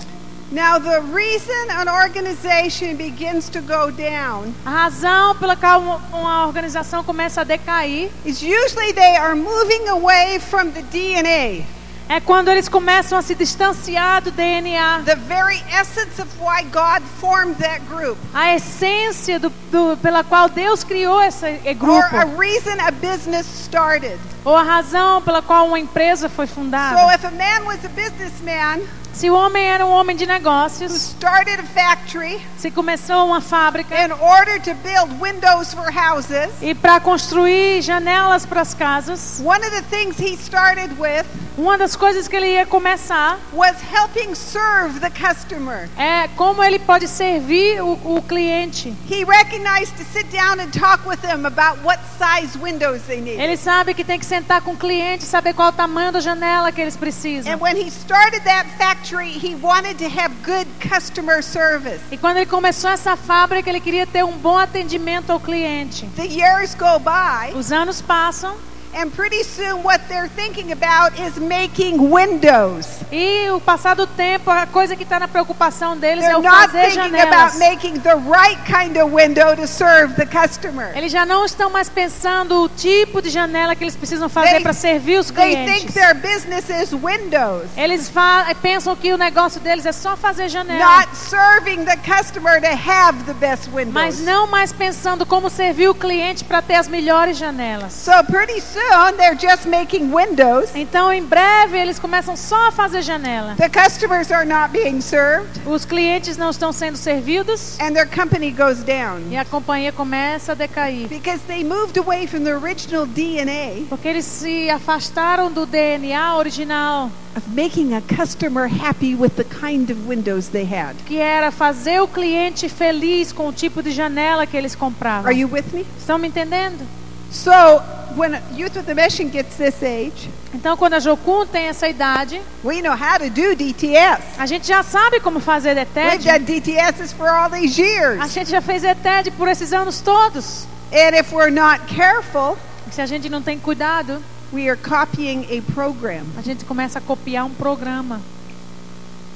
[0.49, 5.81] Now, the reason an organization begins to go down A razão pela qual
[6.13, 11.65] uma organização começa a decair is usually they are moving away from the DNA,
[12.09, 15.01] é quando eles começam a se distanciar do DNA.
[15.05, 20.47] the very essence of why God formed that group, A essência do, do- pela qual
[20.49, 22.15] Deus criou esse eh, or grupo.
[22.15, 24.17] a reason a business started.
[24.45, 27.13] Ou a razão pela qual uma empresa foi So, fundada.
[27.15, 28.81] if a man was a businessman
[29.13, 31.63] Se o homem era um homem de who negócios, started a
[32.07, 37.81] factory se começou uma fábrica in order to build windows for houses, e para construir
[37.81, 41.25] janelas para as casas, one of the things he started with
[41.57, 45.89] uma das coisas que ele ia começar was helping serve the customer.
[45.97, 48.95] é como ele pode servir o, o cliente.
[49.09, 53.41] He recognized to sit down and talk with them about what size windows they need.
[53.41, 56.71] Ele sabe que tem que sentar com o cliente, saber qual o tamanho da janela
[56.71, 57.51] que eles precisam.
[57.51, 61.96] And when he started that factory, he wanted to have good customer service.
[62.11, 66.05] E quando ele começou essa fábrica, ele queria ter um bom atendimento ao cliente.
[66.15, 68.55] The years go by, Os anos passam
[68.97, 72.87] and pretty soon what they're thinking about is making windows.
[73.11, 76.41] e o passar do tempo, a coisa que está na preocupação deles é They're o
[76.43, 77.55] not fazer thinking janelas.
[77.55, 80.91] about making the right kind of window to serve the customer.
[80.95, 84.73] Eles já não estão mais pensando o tipo de janela que eles precisam fazer para
[84.73, 85.93] servir os They think clientes.
[85.93, 90.79] their business is windows, Eles fa- pensam que o negócio deles é só fazer janela,
[91.01, 93.93] not serving the customer to have the best windows.
[93.93, 97.93] mas não mais pensando como servir o cliente para ter as melhores janelas.
[97.93, 98.86] So pretty soon
[99.17, 100.73] they're just making windows.
[100.75, 103.55] Então, em breve, eles começam só a fazer janela.
[103.55, 108.51] The customers are not being served, Os clientes não estão sendo servidos and their company
[108.51, 111.07] goes down e a companhia começa a decair.
[111.07, 117.11] because they moved away from the original DNA Porque eles se afastaram do DNA original,
[117.35, 120.95] of making a customer happy with the kind of windows they had.
[121.05, 125.25] que era fazer o cliente feliz com o tipo de janela que eles compravam.
[125.29, 125.85] Are you with me?
[125.97, 126.85] Estão me entendendo?
[127.31, 127.81] So
[128.15, 132.41] when Youth with a Mission gets this age, Então, quando a Jocum tem essa idade,
[132.63, 134.21] we know how to do DTS.
[134.39, 136.23] a gente já sabe como fazer We've DETED.
[136.25, 138.31] done DTSs for all these A years.
[138.33, 140.65] gente já fez DETED por esses anos todos.
[140.91, 142.57] And if we're not careful,
[142.91, 144.23] Se a gente não tem cuidado,
[144.53, 148.21] we are copying a program a gente começa a copiar um programa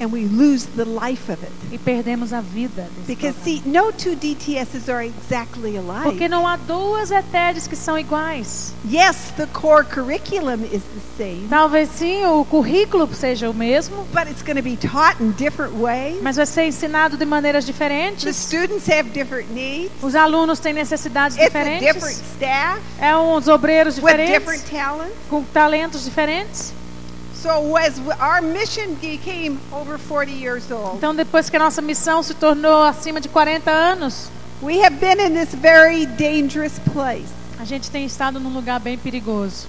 [0.02, 1.52] and we lose the life of it.
[1.70, 2.82] e perdemos a vida.
[2.96, 3.62] desse Because, programa.
[3.62, 5.72] see, no two DTSs are exactly
[6.02, 6.28] Porque alike.
[6.28, 8.72] não há duas ETEDs que são iguais.
[8.90, 14.26] Yes, the core curriculum is the same, Talvez sim o currículo seja o mesmo, but
[14.28, 16.20] it's going to be taught in different ways.
[16.22, 18.36] mas vai ser ensinado de maneiras The diferentes.
[18.36, 19.92] students have different needs.
[20.02, 22.22] Os alunos têm necessidades It's a different diferentes.
[22.34, 25.14] staff É uns obreiros with different diferentes, talents.
[25.30, 26.72] com talentos diferentes.
[30.96, 34.28] Então, depois que a nossa missão se tornou acima de 40 anos,
[34.62, 38.98] we have been in this very dangerous place a gente tem estado num lugar bem
[38.98, 39.68] perigoso.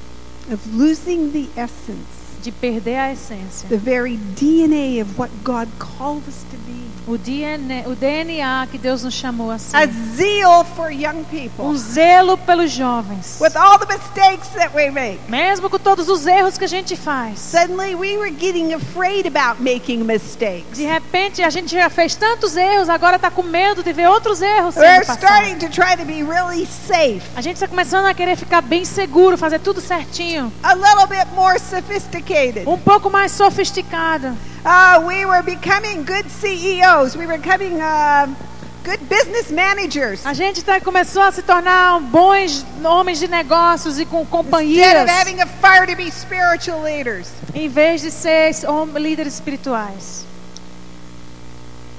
[0.52, 6.24] of losing the essence, de perder a essência, the very DNA of what God called
[6.28, 6.84] us to be.
[7.06, 9.76] O DNA, o DNA que Deus nos chamou assim.
[9.76, 9.86] A
[10.16, 11.76] zeal for young Um people.
[11.78, 13.40] zelo pelos jovens.
[13.42, 15.20] With all the mistakes that we make.
[15.28, 17.40] Mesmo com todos os erros que a gente faz.
[17.40, 20.78] Suddenly we were getting afraid about making mistakes.
[20.78, 24.42] De repente a gente já fez tantos erros, agora está com medo de ver outros
[24.42, 25.76] erros We're sendo starting passados.
[25.76, 29.38] to try to be really safe, A gente está começando a querer ficar bem seguro,
[29.38, 30.54] fazer tudo certinho.
[30.64, 32.33] a little bit more sophisticated.
[32.68, 34.28] Um pouco mais sofisticado.
[34.66, 37.16] Uh, we were becoming good CEOs.
[37.16, 38.28] We were becoming uh,
[38.86, 40.26] good business managers.
[40.26, 45.04] A gente tá, começou a se tornar bons homens de negócios e com Instead companhias,
[45.04, 47.28] of having a fire to be spiritual leaders.
[47.54, 48.52] em vez de ser
[49.00, 50.26] líderes espirituais.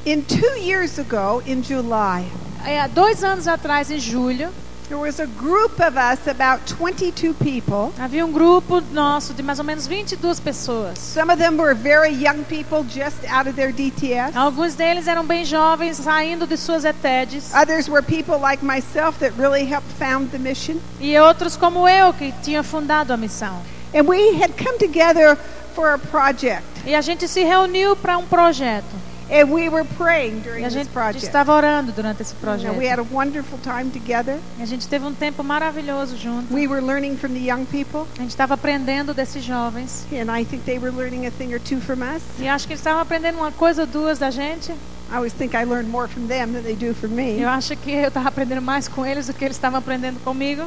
[0.06, 2.26] In two years ago, in July,
[2.66, 4.48] É, dois anos atrás, em julho,
[4.94, 7.92] there was a group of us, about 22 people.
[7.98, 10.98] havia um grupo nosso de mais ou menos 22 pessoas.
[10.98, 14.36] Some of them were very young people just out of their DTS.
[14.36, 17.52] Alguns deles eram bem jovens, saindo de suas ETEDs.
[17.52, 20.80] Others were people like myself that really helped found the mission.
[21.00, 23.60] E outros como eu, que tinha fundado a missão.
[23.92, 25.36] And we had come together
[25.74, 26.64] for a project.
[26.86, 29.13] E a gente se reuniu para um projeto.
[29.30, 31.24] And we were praying E during a this gente project.
[31.24, 32.76] estava orando durante esse And projeto.
[32.78, 34.38] we had a wonderful time together.
[34.58, 36.52] E a gente teve um tempo maravilhoso junto.
[36.52, 38.06] We were learning from the young people.
[38.18, 40.04] A gente estava aprendendo desses jovens.
[40.12, 42.22] And I think they were learning a thing or two from us.
[42.38, 44.70] E acho que eles estavam aprendendo uma coisa ou duas da gente.
[45.10, 47.40] I always think I learn more from them than they do from me.
[47.40, 50.62] Eu acho que eu estava aprendendo mais com eles do que eles estavam aprendendo comigo.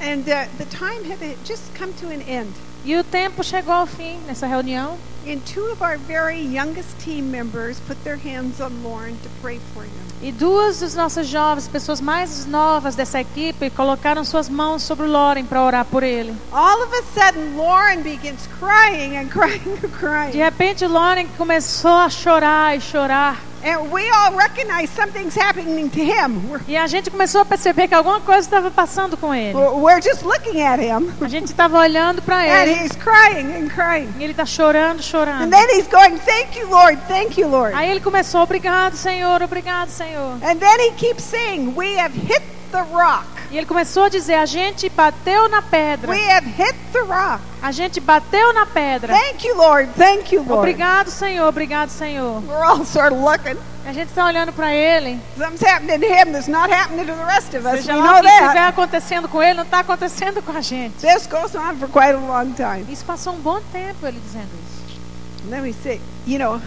[0.00, 2.52] And uh, the time had just come to an end.
[2.84, 4.96] E o tempo chegou ao fim nessa reunião.
[5.26, 9.60] And two of our very youngest team members put their hands on Lauren to pray
[9.74, 9.90] for him.
[10.22, 15.10] E duas das nossas jovens, pessoas mais novas dessa equipe, colocaram suas mãos sobre o
[15.10, 16.34] Loren para orar por ele.
[16.50, 20.36] All of a sudden, Lauren begins crying and crying and De crying.
[20.38, 23.36] repente, o Loren começou a chorar e chorar.
[23.64, 26.48] And we all recognize something's happening to him.
[26.48, 29.54] We're, E a gente começou a perceber que alguma coisa estava passando com ele.
[29.56, 31.12] we're just looking at him.
[31.20, 32.74] A gente estava olhando para And ele.
[32.84, 34.08] he's crying and crying.
[34.18, 35.50] E ele está chorando, And chorando.
[35.50, 36.98] then he's going, Thank you, Lord.
[37.08, 37.74] Thank you, Lord.
[37.74, 40.34] Aí ele começou, obrigado, Senhor, obrigado, Senhor.
[40.42, 43.26] And then he keeps saying, We have hit the rock.
[43.50, 46.10] E ele começou a dizer, a gente bateu na pedra.
[46.10, 47.42] We have hit the rock.
[47.62, 49.14] A gente bateu na pedra.
[49.14, 49.90] Thank you, Lord.
[49.96, 50.58] Thank you, Lord.
[50.58, 52.42] Obrigado, Senhor, obrigado, Senhor.
[52.46, 53.56] We're all sort of looking.
[53.86, 55.18] A gente está olhando para ele.
[55.38, 57.76] Something's happening to him that's not happening to the rest of us.
[57.80, 58.68] Seja We know que estiver that.
[58.68, 60.96] acontecendo com ele, não está acontecendo com a gente.
[60.98, 62.84] This goes on for quite a long time.
[62.92, 64.98] Isso passou um bom tempo ele dizendo isso.
[65.46, 66.60] And then we say, you know,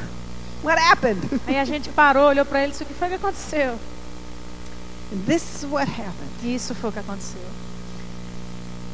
[0.63, 1.21] what happened?
[1.47, 3.77] Aí a gente parou, olhou para ele disse: O que foi que aconteceu?
[5.11, 6.31] And this is what happened.
[6.43, 7.41] Isso foi o que aconteceu.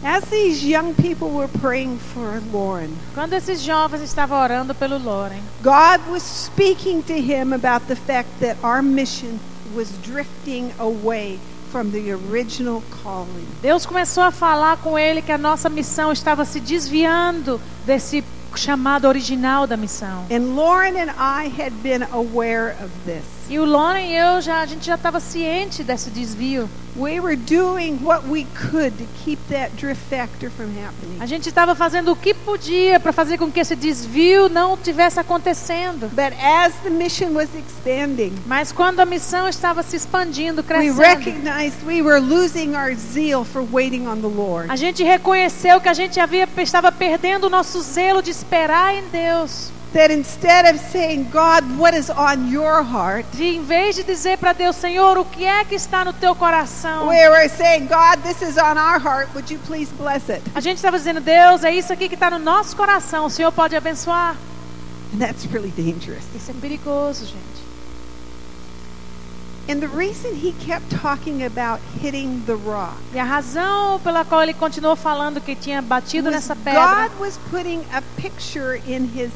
[0.03, 5.41] As these young people were praying for Lauren, Quando esses jovens estavam orando pelo Loren,
[5.63, 9.39] God was speaking to him about the fact that our mission
[9.76, 11.39] was drifting away
[11.72, 13.45] from the original calling.
[13.61, 18.24] Deus começou a falar com ele que a nossa missão estava se desviando desse
[18.55, 20.26] chamado original da missão.
[20.32, 23.37] And Lauren and I had been aware of this.
[23.50, 26.70] E o Loren e eu já a gente já estava ciente desse desvio.
[26.98, 31.18] We were doing what we could to keep that drift factor from happening.
[31.22, 35.18] A gente estava fazendo o que podia para fazer com que esse desvio não tivesse
[35.18, 36.10] acontecendo.
[36.10, 41.00] But as the mission was expanding, Mas quando a missão estava se expandindo, we crescendo,
[41.00, 44.70] recognized we were losing our zeal for waiting on the Lord.
[44.70, 49.04] a gente reconheceu que a gente havia estava perdendo o nosso zelo de esperar em
[49.10, 49.72] Deus.
[49.98, 54.38] That instead of saying, God, what is on your heart, De em vez de dizer
[54.38, 57.08] para Deus, Senhor, o que é que está no teu coração?
[57.08, 59.28] we were saying, God, this is on our heart.
[59.34, 60.43] Would you please bless it?
[60.54, 63.26] A gente estava dizendo, Deus, é isso aqui que está no nosso coração.
[63.26, 64.36] O Senhor pode abençoar.
[65.16, 66.24] And that's really dangerous.
[66.36, 67.34] Isso é perigoso, gente.
[67.34, 69.57] And the reason he kept talking about hitting the rock
[73.13, 77.38] E a razão pela qual ele continuou falando que tinha batido nessa pedra God was
[77.51, 79.32] putting a picture in his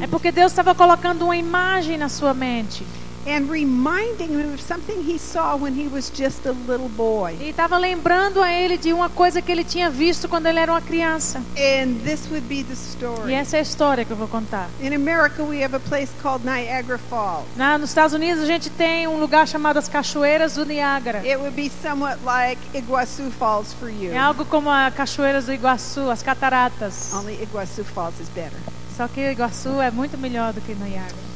[0.00, 2.84] é porque Deus estava colocando uma imagem na sua mente.
[3.26, 7.36] And reminding him of something he saw when he was just a little boy.
[7.40, 10.70] E estava lembrando a ele de uma coisa que ele tinha visto quando ele era
[10.72, 11.38] uma criança.
[11.56, 13.34] And this would be the E story.
[13.34, 14.68] essa é a história que eu vou contar.
[14.80, 17.44] In America, we have a place called Niagara Falls.
[17.56, 21.18] Na, nos Estados Unidos a gente tem um lugar chamado as Cachoeiras do Niágara.
[21.18, 24.12] It would be somewhat like Iguazu Falls for you.
[24.12, 27.12] É algo como as Cachoeiras do Iguaçu, as cataratas.
[27.14, 28.58] Only Iguazu Falls is better.
[28.96, 31.26] Só que Iguaçu é muito melhor do que Niágara.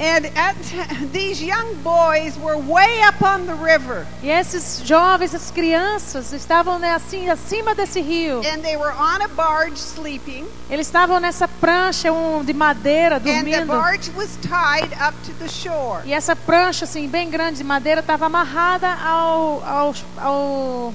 [0.00, 0.54] And at,
[1.12, 4.06] these young boys were way up on the river.
[4.22, 8.38] E esses jovens, essas crianças, estavam né, assim acima desse rio.
[8.38, 10.46] And they were on a barge sleeping.
[10.70, 13.66] Eles estavam nessa prancha um, de madeira And the dormindo.
[13.66, 16.02] barge was tied up to the shore.
[16.04, 20.94] E essa prancha, assim, bem grande de madeira, estava amarrada ao, ao, ao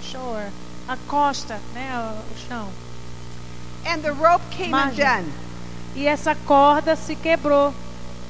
[0.00, 0.46] shore,
[0.86, 2.16] à costa, né, ao
[2.48, 2.68] chão.
[3.84, 5.04] And the rope came Margem.
[5.04, 5.32] undone.
[5.96, 7.74] E essa corda se quebrou.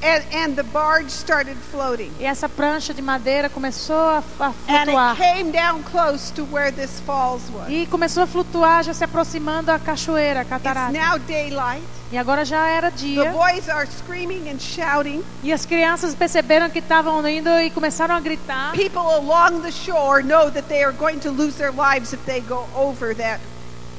[0.03, 2.11] And, and the barge started floating.
[2.19, 4.53] E essa prancha de madeira começou a, a And
[4.85, 5.13] flutuar.
[5.13, 7.69] it came down close to where this falls was.
[7.69, 10.93] E começou a flutuar, já se aproximando da cachoeira, a It's catarata.
[10.93, 11.85] now daylight.
[12.11, 13.31] E agora já era The dia.
[13.33, 15.23] boys are screaming and shouting.
[15.43, 18.73] E as crianças perceberam que estavam indo e começaram a gritar.
[18.73, 22.41] People along the shore know that they are going to lose their lives if they
[22.41, 23.41] go over that.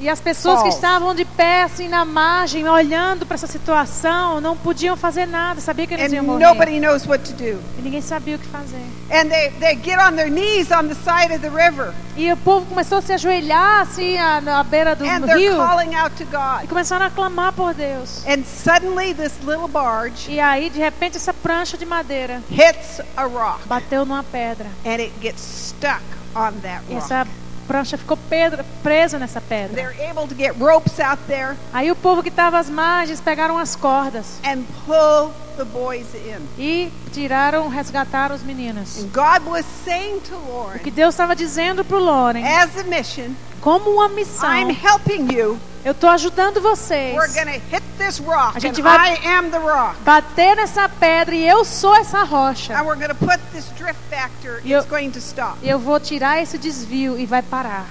[0.04, 4.58] E as pessoas que estavam de pé, assim, na margem, olhando para essa situação, não
[4.58, 5.62] podiam fazer nada.
[5.62, 6.43] Sabia que eles iam And morrer.
[6.45, 7.58] nobody knows what to do.
[7.80, 8.84] E ninguém sabia o que fazer.
[9.10, 11.93] And they, they get on their knees on the side of the river.
[12.18, 15.56] E o povo começou a se ajoelhar, assim, à- na beira do And they're rio.
[15.56, 16.68] calling out to E God.
[16.68, 18.26] começaram a clamar por Deus.
[18.28, 23.24] And suddenly this little barge E aí, de repente, essa prancha de madeira hits a
[23.24, 23.66] rock.
[23.68, 24.68] bateu numa pedra.
[24.86, 26.01] And it gets stuck
[26.36, 27.06] on that E rock.
[27.06, 27.26] essa
[27.68, 29.76] prancha ficou pedra, presa nessa pedra.
[29.76, 33.57] They're able to get ropes out there Aí o povo que estava às margens pegaram
[33.57, 36.39] as cordas and pull the boys in.
[36.57, 38.99] e tiraram, resgataram os meninos.
[39.03, 42.84] And God was saying to O que Deus estava dizendo para o Loren, as a
[42.84, 43.34] mission,
[43.64, 45.57] como uma missão, I'm helping you.
[45.86, 47.16] eu estou ajudando vocês.
[47.16, 49.95] We're going to hit this rock, A gente vai- I am the rock.
[50.01, 52.78] Bater nessa pedra e eu sou essa rocha.
[52.78, 55.57] And we're going to put this drift factor, You- it's going to stop.
[55.64, 57.86] Eu vou tirar esse desvio e vai parar.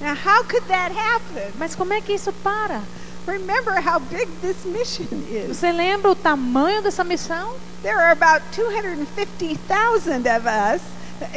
[0.00, 1.52] Now, how could that happen?
[1.58, 2.80] Mas como é que isso para?
[3.26, 5.56] Remember how big this mission is.
[5.56, 7.54] Você lembra o tamanho dessa missão?
[7.82, 10.80] There are about 250,000 of us,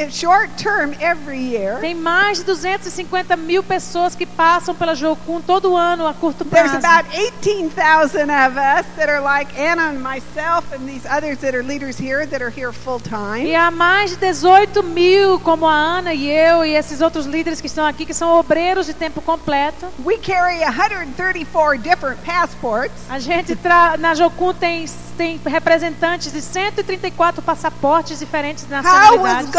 [0.09, 1.79] short term every year.
[1.79, 6.71] Tem mais de 250 mil pessoas que passam pela Jocum todo ano a curto There's
[6.71, 6.77] prazo.
[6.77, 11.63] about 18,000 of us that are like Anna and myself and these others that are
[11.63, 13.45] leaders here that are here full time.
[13.45, 17.61] E há mais de 18 mil, como a Ana e eu, e esses outros líderes
[17.61, 19.87] que estão aqui, que são obreiros de tempo completo.
[20.05, 22.93] We carry 134 different passports.
[23.09, 23.57] A gente
[23.99, 24.85] na Jocum tem,
[25.15, 29.49] tem representantes de 134 passaportes diferentes de nacionalidades.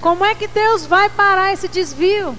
[0.00, 2.36] Como é que Deus vai parar esse desvio?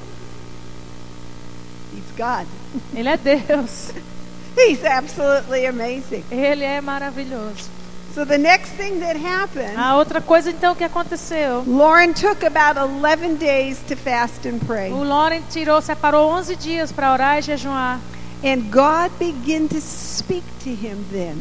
[2.93, 3.91] Ele é Deus.
[4.57, 6.23] He's absolutely amazing.
[6.29, 7.69] Ele é maravilhoso.
[8.13, 12.77] So the next thing that happened, A outra coisa então que aconteceu, Lauren took about
[12.79, 14.91] 11 days to fast and pray.
[14.91, 17.99] o Lauren tirou, separou 11 dias para orar e jejuar.
[18.43, 21.37] And God began to speak to him then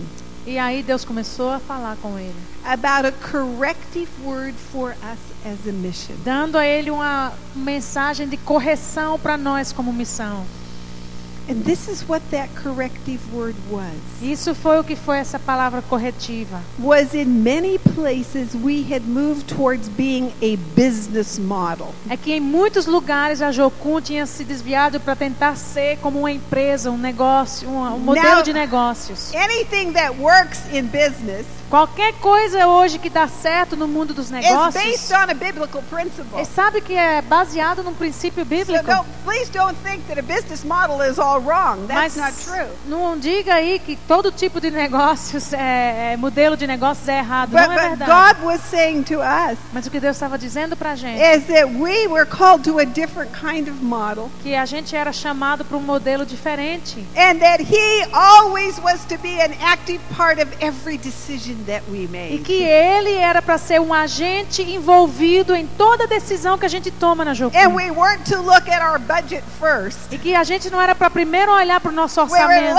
[0.49, 2.35] E aí Deus começou a falar com ele,
[2.65, 6.15] about a corrective word for us as a mission.
[6.25, 10.47] dando a ele uma mensagem de correção para nós como missão.
[11.49, 13.95] And this is what that corrective word was.
[14.21, 16.61] Isso foi o que foi essa palavra corretiva.
[16.79, 21.95] Was in many places we had moved towards being a business model.
[22.11, 26.31] É que em muitos lugares a Jocum tinha se desviado para tentar ser como uma
[26.31, 29.33] empresa, um negócio, um, um modelo Now- de negócios.
[29.35, 34.31] Anything that works in business Qualquer coisa hoje que dá certo no mundo dos is
[34.31, 36.39] negócios, based on a biblical principle.
[36.39, 38.85] ele sabe que é baseado num princípio So bíblico.
[38.87, 41.87] don't, please don't think that a business model is all wrong.
[41.87, 42.67] That's Mas not true.
[42.87, 47.51] não diga aí que todo tipo de negócios, é, é, modelo de negócios é errado.
[47.51, 48.37] But, não é but verdade.
[48.39, 51.45] God was saying to us Mas o que Deus estava dizendo para a gente, is
[51.49, 55.67] that we were called to a different kind of model que a gente era chamado
[55.67, 57.07] para um modelo diferente.
[57.15, 61.58] and that He always was to be an active part of every decision that we
[62.31, 66.91] E que ele era para ser um agente envolvido em toda decisão que a gente
[66.91, 67.59] toma na Jocum.
[67.59, 69.99] And we weren't to look at our budget first.
[70.13, 72.77] E que a gente não era para primeiro olhar para o nosso orçamento,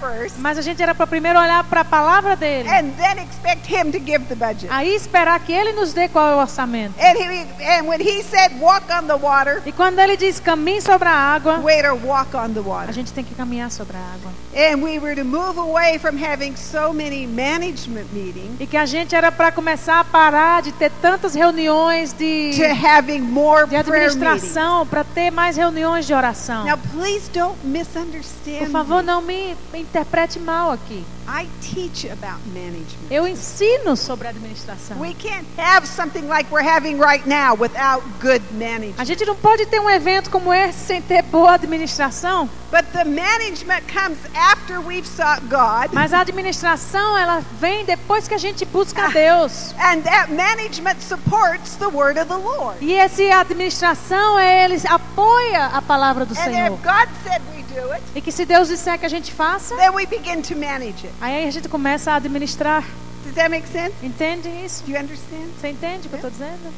[0.00, 2.68] first mas a gente era para primeiro olhar para a palavra dele.
[2.68, 4.68] and then expect Him to give the budget.
[4.70, 6.94] Aí esperar que ele nos dê qual é o orçamento.
[6.98, 10.80] And, he, and when He said, walk on the water, E quando ele diz caminhe
[10.80, 14.32] sobre a água, waiter, walk on the a gente tem que caminhar sobre a água.
[14.56, 18.86] And we were to move away from having so many management meetings E que a
[18.86, 23.76] gente era para começar a parar de ter tantas reuniões de, to having more de
[23.76, 26.64] administração, para ter mais reuniões de oração.
[26.64, 28.58] Now, please don't misunderstand.
[28.60, 31.04] Por favor, não me interprete mal aqui.
[31.26, 33.08] I teach about management.
[33.10, 34.98] Eu ensino sobre administração.
[35.00, 39.04] We can't have something like we're having right now without good A management.
[39.06, 43.84] gente não pode ter um evento como esse sem ter boa administração, But the management
[43.90, 45.92] comes after we've sought God.
[45.94, 49.72] mas a administração ela vem depois que a gente busca a Deus.
[49.78, 52.78] And that management supports the word of the Lord.
[52.84, 56.72] E essa administração é ele apoia a palavra do And Senhor.
[56.78, 59.74] if God said we do it, E que se Deus disser que a gente faça,
[59.76, 61.12] then we begin to manage it.
[61.20, 62.84] aí a gente começa a administrar.
[63.24, 63.94] Does that make sense?
[64.02, 64.82] Entende isso?
[64.84, 65.48] Do you understand?
[65.60, 66.72] Você entende o que eu estou dizendo?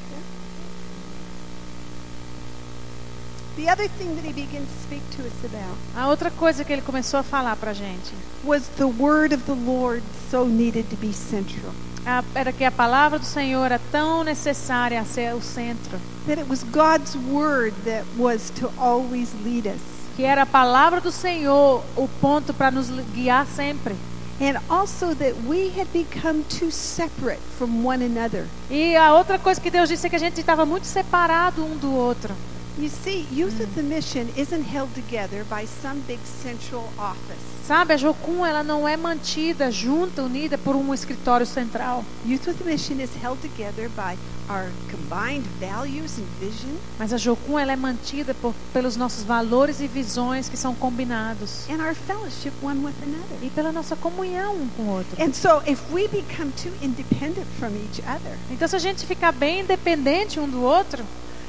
[3.56, 6.70] The other thing that he began to speak to us about A outra coisa que
[6.72, 8.12] ele começou a falar pra gente
[8.44, 11.72] was the word of the Lord so needed to be central.
[12.06, 15.98] a- era que a palavra do Senhor é tão necessária a ser o centro.
[16.26, 19.80] That it was God's word that was to always lead us.
[20.16, 23.94] Que era a palavra do Senhor o ponto para nos guiar sempre.
[24.40, 28.46] And also that we had become too separate from one another.
[28.70, 31.76] E a outra coisa que Deus disse é que a gente estava muito separado um
[31.76, 32.34] do outro.
[32.78, 37.40] You see, Youth with the Mission isn't held together by some big central office.
[37.66, 42.04] Sabe, a Jocum ela não é mantida junta, unida por um escritório central.
[42.26, 44.16] Youth with the Mission is held together by
[44.50, 49.80] our combined values and vision Mas a Jocum ela é mantida por, pelos nossos valores
[49.80, 51.66] e visões que são combinados.
[51.70, 53.38] and our fellowship one with another.
[53.42, 55.16] E pela nossa comunhão um com o outro.
[55.20, 59.32] And so if we become too independent from each other, Então se a gente ficar
[59.32, 61.02] bem independente um do outro,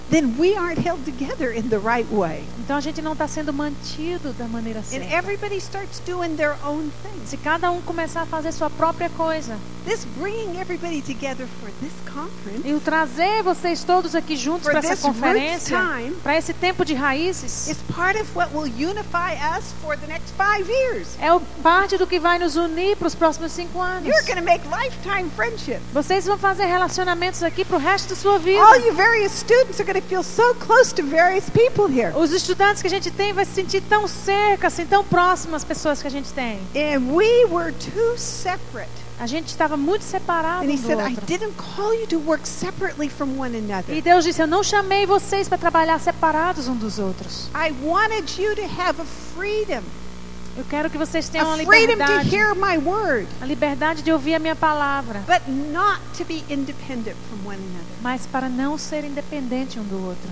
[0.10, 2.44] then we aren't held together in the right way.
[2.60, 5.14] então a gente não está sendo mantido da maneira And certa.
[5.14, 7.26] everybody starts doing their own thing.
[7.26, 9.58] Se cada um começar a fazer sua própria coisa
[9.88, 14.80] This bringing everybody together for this conference e o trazer vocês todos aqui juntos para
[14.80, 15.78] essa conferência,
[16.22, 20.34] para esse tempo de raízes, is part of what will unify us for the next
[20.36, 21.08] five years.
[21.22, 21.30] é
[21.64, 24.06] parte do que vai nos unir para os próximos cinco anos.
[24.06, 25.82] You're going to make lifetime friendships.
[25.94, 28.62] Vocês vão fazer relacionamentos aqui para o resto da sua vida.
[28.62, 32.12] All you various students are going to feel so close to various people here.
[32.16, 35.64] Os estudantes que a gente tem vai se sentir tão cerca, assim, tão próximo às
[35.64, 36.60] pessoas que a gente tem.
[36.76, 38.90] And we were too separate.
[39.20, 43.10] A gente estava muito separado And he said, I didn't call you to work separately
[43.10, 44.02] from one E another.
[44.02, 47.50] Deus disse: Eu não chamei vocês para trabalhar separados um dos outros.
[47.56, 49.06] I wanted you to have a
[49.36, 49.82] freedom,
[50.58, 54.40] Eu quero que vocês tenham a liberdade, hear my word, a liberdade de ouvir a
[54.40, 57.86] minha palavra, but not to be independent from one another.
[58.02, 60.30] mas para não ser independente um do outro.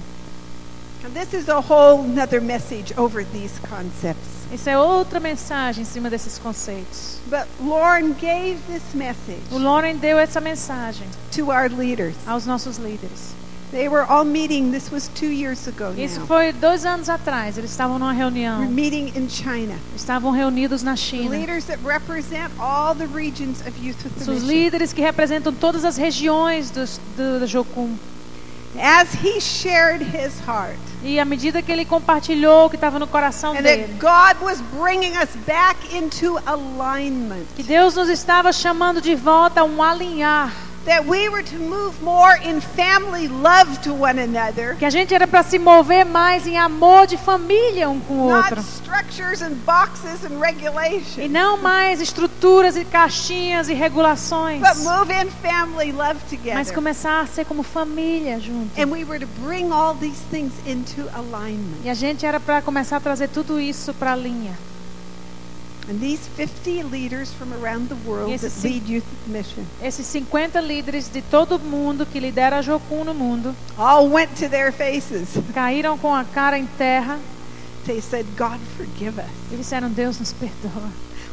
[1.06, 4.34] And this is a whole nother message over these concepts.
[4.52, 7.20] Isso é outra mensagem em cima desses conceitos.
[7.28, 12.16] But Lauren gave this message O Lauren deu essa mensagem to our leaders.
[12.26, 13.36] aos nossos líderes.
[13.72, 16.28] They were all meeting, this was two years ago Isso now.
[16.28, 17.58] foi dois anos atrás.
[17.58, 18.60] Eles estavam numa We're reunião.
[18.70, 19.76] meeting in China.
[19.96, 21.32] Estavam reunidos na China.
[21.32, 24.48] Leaders that represent all the regions of Youth with the Os Mission.
[24.48, 26.86] líderes que representam todas as regiões do,
[27.40, 27.98] do Jocum.
[28.78, 33.08] As he shared his heart, E à medida que ele compartilhou o que estava no
[33.08, 38.52] coração and dele, that God was bringing us back into alignment, que Deus nos estava
[38.52, 40.52] chamando de volta a um alinhar,
[40.86, 45.14] that we were to move more in family love to one another, que a gente
[45.14, 48.62] era para se mover mais em amor de família um com o not outro.
[48.62, 50.36] structures and boxes and
[51.18, 56.20] E não mais estruturas e caixinhas e regulações, but move in family love
[56.54, 58.80] mas começar a ser como família junto.
[58.80, 61.84] And we were to bring all these things into alignment.
[61.84, 64.54] E a gente era para começar a trazer tudo isso para a linha.
[65.88, 71.10] And these 50 leaders from around the world that lead Youth Mission Esses 50 líderes
[71.12, 75.30] de todo mundo que lidera a Jocum no mundo all went to their faces.
[75.54, 77.20] caíram com a cara em terra
[77.86, 79.30] They said, God, forgive us.
[79.52, 80.90] e disseram: Deus nos perdoa.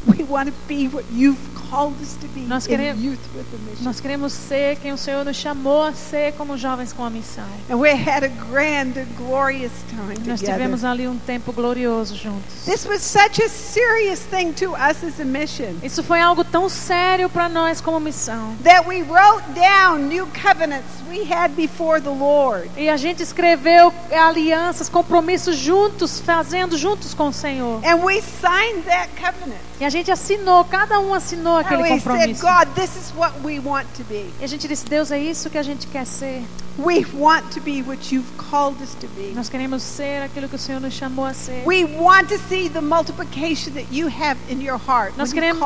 [0.07, 1.39] We want to be what you've
[1.71, 3.85] called us to be Nós queremos- Youth with a Mission.
[3.85, 7.45] Nós queremos ser quem o Senhor nos chamou a ser como jovens com a missão.
[7.71, 12.65] And we had a grand and glorious time Nós tivemos ali um tempo glorioso juntos.
[12.65, 16.69] This was such a serious thing to us as a mission Isso foi algo tão
[16.69, 18.55] sério para nós como missão.
[18.65, 22.69] that we wrote down new covenants we had before the Lord.
[22.77, 27.81] E a gente escreveu alianças, compromissos juntos, fazendo juntos com o Senhor.
[27.85, 29.61] And we signed that covenant.
[29.81, 32.43] E a gente assinou, cada um assinou aquele compromisso.
[32.43, 34.33] God, this is what we want to be.
[34.41, 36.43] E a gente disse: Deus, é isso que a gente quer ser.
[36.79, 39.33] We want to be what you've called us to be.
[39.35, 41.63] Nós queremos ser aquilo que o Senhor nos chamou a ser.
[41.67, 45.61] We want to see the multiplication that you have in your heart Nós queremos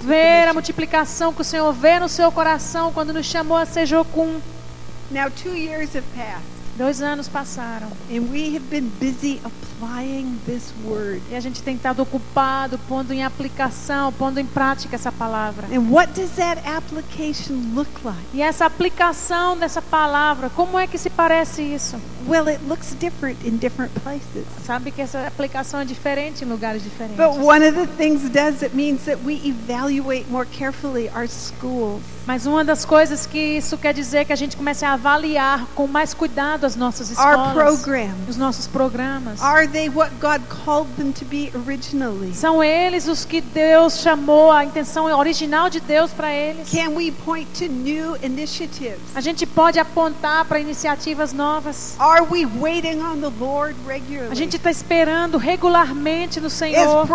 [0.00, 3.84] Ver a multiplicação que o Senhor vê no seu coração quando nos chamou a ser
[3.84, 4.40] Jocum.
[5.10, 6.53] Now, two years have passed.
[6.76, 11.22] Dois anos passaram and we have been busy applying this word.
[11.30, 15.68] e a gente tem estado ocupado, pondo em aplicação, pondo em prática essa palavra.
[15.68, 18.18] And what does that application look like?
[18.32, 21.96] E essa aplicação dessa palavra, como é que se parece isso?
[22.26, 24.44] Well, it looks different in different places.
[24.64, 27.16] Sabe que essa aplicação é diferente em lugares diferentes.
[27.16, 32.02] But one of the things does, it means that we evaluate more carefully our schools.
[32.26, 35.66] Mas uma das coisas que isso quer dizer é que a gente comece a avaliar
[35.74, 37.84] com mais cuidado as nossas escolas,
[38.28, 39.42] os nossos programas.
[39.42, 42.34] Are they what God called them to be originally?
[42.34, 46.70] São eles os que Deus chamou, a intenção original de Deus para eles.
[46.70, 48.98] Can we point to new initiatives?
[49.14, 51.94] A gente pode apontar para iniciativas novas.
[51.98, 53.76] Are we waiting on the Lord
[54.30, 57.06] A gente está esperando regularmente no Senhor.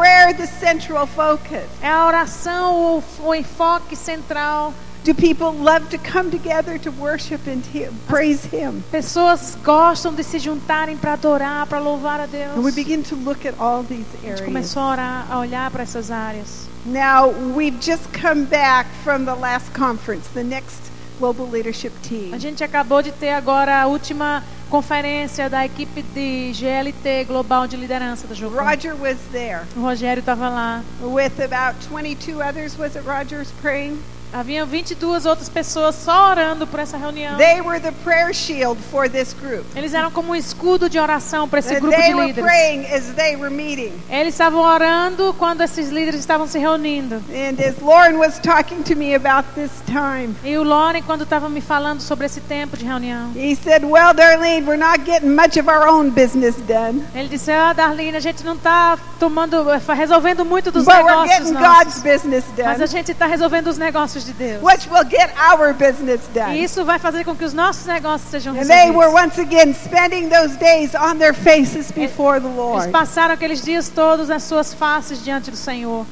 [1.82, 4.74] É a oração o, o enfoque central.
[5.04, 8.84] Do people love to come together to worship and he- praise Him?
[8.92, 12.58] Pessoas gostam de se juntarem para adorar, para louvar a Deus.
[12.58, 14.42] And we begin to look at all these A gente areas.
[14.46, 16.68] começou a, orar, a olhar para essas áreas.
[16.86, 20.78] Now, we've just come back from the last conference, the next
[21.18, 22.34] global leadership team.
[22.34, 27.76] A gente acabou de ter agora a última conferência da equipe de GLT Global de
[27.78, 28.58] Liderança da Jocum.
[28.58, 30.84] Roger was there O Rogério estava lá.
[31.02, 32.78] with about 22 others.
[32.78, 33.98] Was it Roger's praying?
[34.32, 37.36] Haviam 22 outras pessoas só orando por essa reunião.
[37.38, 39.66] They were the prayer shield for this group.
[39.76, 42.50] Eles eram como um escudo de oração para esse And grupo they de were líderes.
[42.50, 43.92] praying as they were meeting.
[44.10, 47.16] Eles estavam orando quando esses líderes estavam se reunindo.
[47.34, 51.50] And as Lauren was talking to me about this time, E o Loren, quando estava
[51.50, 55.58] me falando sobre esse tempo de reunião, he said, Well, Darlene, we're not getting much
[55.60, 59.80] of our own business done, ele disse: Ah, Darlene, a gente não está tomando, eh,
[59.96, 63.68] resolvendo muito dos but we're negócios getting God's business mas a done, gente está resolvendo
[63.68, 64.62] os negócios de Deus.
[64.64, 66.64] which will get our business E done.
[66.64, 69.14] isso vai fazer com que os nossos negócios sejam And they were resolvidos.
[69.14, 73.90] once again spending those days on their faces before the Eles Lord, passaram aqueles dias
[73.90, 76.06] todos nas suas faces diante do Senhor,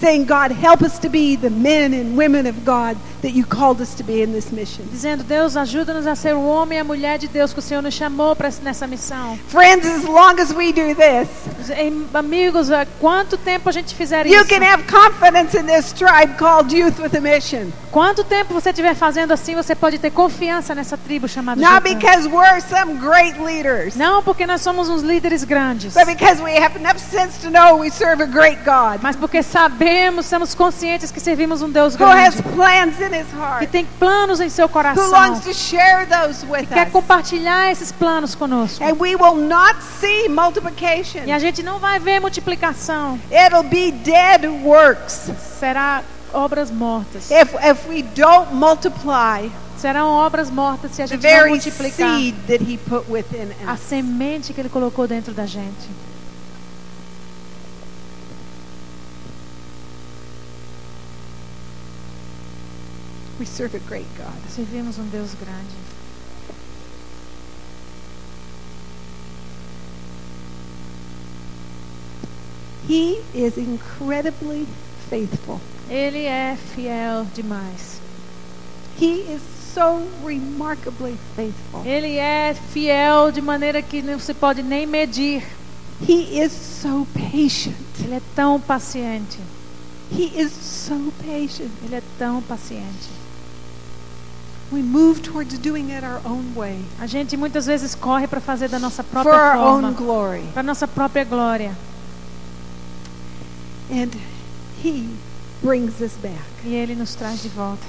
[0.00, 3.80] saying, God, help us to be the men and women of God that you called
[3.80, 4.84] us to be in this mission.
[4.90, 7.82] dizendo: Deus, ajuda-nos a ser o homem e a mulher de Deus que o Senhor
[7.82, 9.38] nos chamou para nessa missão.
[9.48, 11.28] Friends, as long as we do this,
[12.14, 14.48] Amigos, há quanto tempo a gente fizer you isso?
[14.48, 17.72] can have confidence in this tribe called Youth with a Mission.
[17.90, 22.28] Quanto tempo você estiver fazendo assim, você pode ter confiança nessa tribo chamada Not because
[22.28, 26.76] we're some great leaders, Não porque nós somos uns líderes grandes, but because we have
[26.78, 29.85] enough sense to know we serve a great God mas porque sabemos,
[30.22, 32.42] somos conscientes que servimos um Deus grande,
[33.58, 35.34] que tem planos em seu coração,
[36.48, 38.82] with quer compartilhar esses planos conosco.
[38.84, 41.24] And we will not see multiplication.
[41.26, 45.30] E a gente não vai ver multiplicação, It'll be dead works.
[45.58, 46.02] será
[46.32, 47.30] obras mortas.
[47.30, 52.64] If, if we don't multiply Serão obras mortas se a gente não multiplicar seed that
[52.64, 55.88] he put within a semente que ele colocou dentro da gente.
[63.38, 64.34] We serve a great God.
[64.48, 65.76] Servimos um Deus grande.
[72.88, 74.66] He is incredibly
[75.10, 75.60] faithful.
[75.90, 78.00] Ele é fiel demais.
[78.98, 79.42] He is
[79.74, 81.82] so remarkably faithful.
[81.84, 85.42] Ele é fiel de maneira que não se pode nem medir.
[86.00, 87.76] He is so patient.
[88.02, 89.38] Ele é tão paciente.
[90.10, 91.70] He is so patient.
[91.84, 93.15] Ele é tão paciente.
[94.72, 98.68] We move towards doing it our own way A gente muitas vezes corre para fazer
[98.68, 100.42] da nossa for própria our own forma, glory.
[100.52, 101.72] para nossa própria glória.
[103.90, 104.10] And
[104.82, 105.08] He
[105.62, 106.42] brings us back.
[106.64, 107.86] E ele nos traz de volta.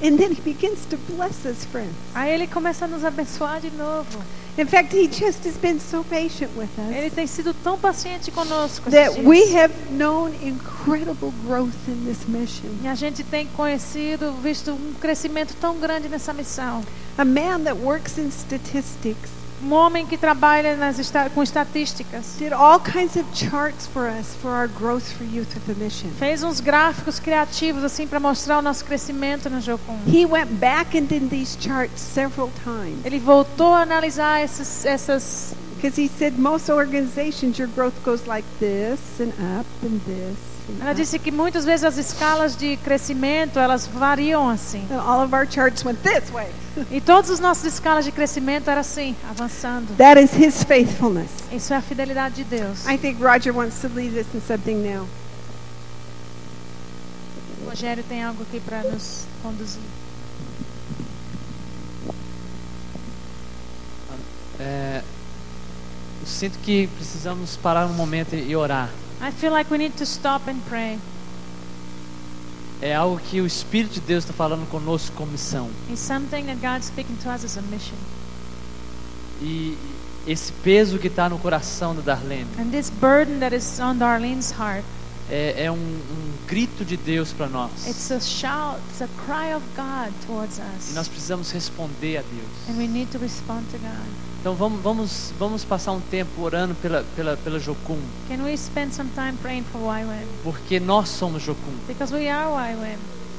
[0.00, 1.94] And then He begins to bless us, friends.
[2.14, 4.20] Aí ele começa a nos abençoar de novo.
[4.58, 8.32] In fact, He just has been so patient with Ele us tem sido tão paciente
[8.32, 8.90] conosco.
[8.90, 12.68] that we have known incredible growth in this mission.
[12.82, 16.82] E a gente tem conhecido, visto um crescimento tão grande nessa missão.
[17.16, 22.36] A man that works in statistics Um homem que trabalha nas esta- com estatísticas.
[22.38, 26.10] did all kinds of charts for us for our growth for youth with a mission.
[26.18, 29.98] Fez uns gráficos criativos assim para mostrar o nosso crescimento no Jocum.
[30.06, 35.54] He went back and did these charts several times Ele voltou a analisar esses, essas
[35.78, 40.36] because he said most organizations your growth goes like this and up and this.
[40.68, 40.96] And, Ela up.
[40.96, 44.84] disse que muitas vezes as escalas de crescimento elas variam assim.
[44.90, 46.50] and all of our charts went this way.
[46.90, 49.96] E todas as nossas escalas de crescimento eram assim, avançando.
[49.96, 51.30] That is his faithfulness.
[51.52, 52.86] Isso é a fidelidade de Deus.
[52.86, 55.06] I think Roger wants to lead us in something now.
[57.64, 59.80] O Rogério tem algo aqui para nos conduzir.
[64.60, 65.02] É,
[66.28, 68.90] sinto que precisamos parar um momento e orar.
[69.20, 70.98] I feel like we need to stop and pray.
[72.80, 75.68] É algo que o Espírito de Deus está falando conosco como missão.
[75.90, 77.96] It's something that God's speaking to us as a mission.
[79.42, 79.76] E
[80.26, 84.52] esse peso que está no coração da Darlene And this burden that is on Darlene's
[84.52, 84.84] heart,
[85.30, 87.70] é, é um, um grito de Deus para nós.
[87.86, 90.94] it's a shout, it's a cry of God towards E us.
[90.94, 92.68] nós precisamos responder a Deus.
[92.68, 94.27] And we need to respond to God.
[94.40, 97.98] Então vamos, vamos, vamos passar um tempo orando pela, pela, pela Jocum,
[98.28, 100.24] Can we spend some time praying for YWAM?
[100.44, 101.72] porque nós somos Jocum.
[101.86, 102.98] Because we are YWAM.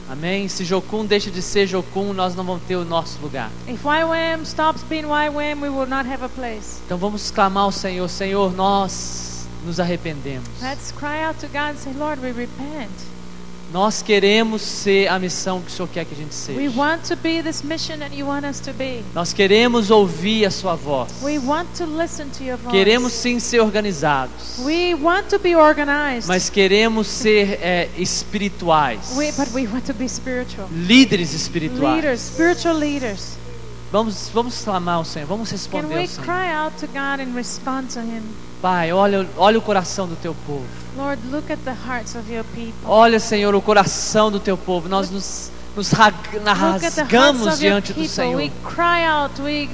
[0.10, 0.48] Amém?
[0.50, 3.50] Se Jocum deixa de ser Jocum, nós não vamos ter o nosso lugar.
[3.68, 6.82] If YWAM stops being YWAM, we will not have a place.
[6.86, 10.48] Então vamos clamar ao Senhor, Senhor, nós nos arrependemos.
[10.62, 12.90] Let's cry out to God and say, Lord, we repent.
[13.72, 16.80] Nós queremos ser a missão que o Senhor quer que a gente We seja.
[16.80, 19.04] want to be this mission that you want us to be.
[19.14, 21.12] Nós queremos ouvir a sua voz.
[22.72, 26.28] Queremos sim ser organizados, We want to be organized.
[26.28, 30.68] mas queremos ser é, espirituais, we, but we want to be spiritual.
[30.72, 31.96] líderes espirituais.
[32.04, 33.38] Leaders, spiritual leaders.
[33.92, 36.26] Vamos, vamos clamar ao Senhor, vamos responder ao Senhor.
[38.62, 40.66] Pai, olha, olha o coração do teu povo.
[40.98, 42.74] Lord, look at the hearts of your people.
[42.86, 44.90] Olha, Senhor, o coração do teu povo.
[44.90, 48.06] Nós nos, nos rasgamos diante do.
[48.06, 48.36] Senhor.
[48.36, 49.70] We cry out, we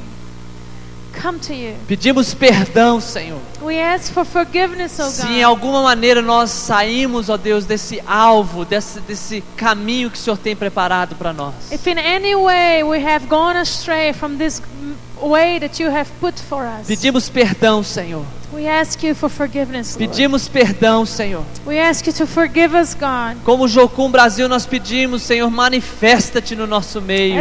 [1.20, 1.76] come to you.
[1.88, 3.40] Pedimos perdão, Senhor.
[3.62, 8.66] We ask for forgiveness, oh Se em alguma maneira nós saímos, ó Deus, desse alvo,
[8.66, 11.72] desse, desse caminho que o Senhor tem preparado para nós.
[11.72, 14.96] If in any way we have gone astray from this mm,
[15.28, 18.26] way that you have put for us, Pedimos perdão, Senhor.
[18.56, 20.10] We ask you for forgiveness, Lord.
[20.10, 21.44] Pedimos perdão, Senhor.
[21.66, 23.38] We ask you to forgive us, God.
[23.44, 27.36] Como Jocum Brasil, nós pedimos, Senhor, manifesta-te no nosso meio.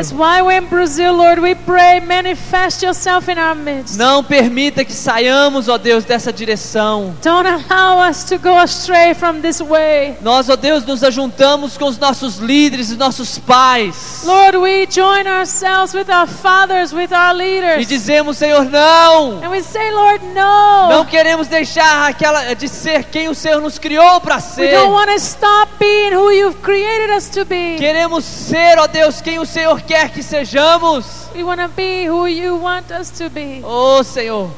[0.69, 3.97] Brazil, Lord, we pray, manifest yourself in our midst.
[3.97, 7.15] Não permita que saiamos, ó Deus, dessa direção.
[7.23, 10.17] Don't allow us to go astray from this way.
[10.21, 14.23] Nós, ó Deus, nos ajuntamos com os nossos líderes e nossos pais.
[14.25, 17.87] Lord, we join ourselves with our fathers, with our E leaders.
[17.87, 19.43] dizemos, Senhor, não.
[19.45, 20.89] And we say, Lord, no.
[20.89, 24.71] Não queremos deixar aquela de ser quem o Senhor nos criou para We ser.
[24.73, 27.77] don't want to stop being who you've created us to be.
[27.79, 31.29] Queremos ser, ó Deus, quem o Senhor quer que sejamos.
[31.35, 33.61] We want to be who you want us to be.
[33.65, 34.51] Oh, Senhor,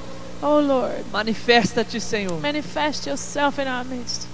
[0.42, 2.38] Oh, Lord, manifesta-te, Senhor.
[2.40, 4.26] manifest yourself in our midst.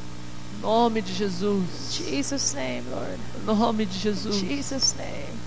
[0.60, 1.92] Nome de Jesus.
[1.92, 3.18] Jesus' name, Lord.
[3.46, 4.36] Nome de Jesus.
[4.36, 5.41] Jesus' name.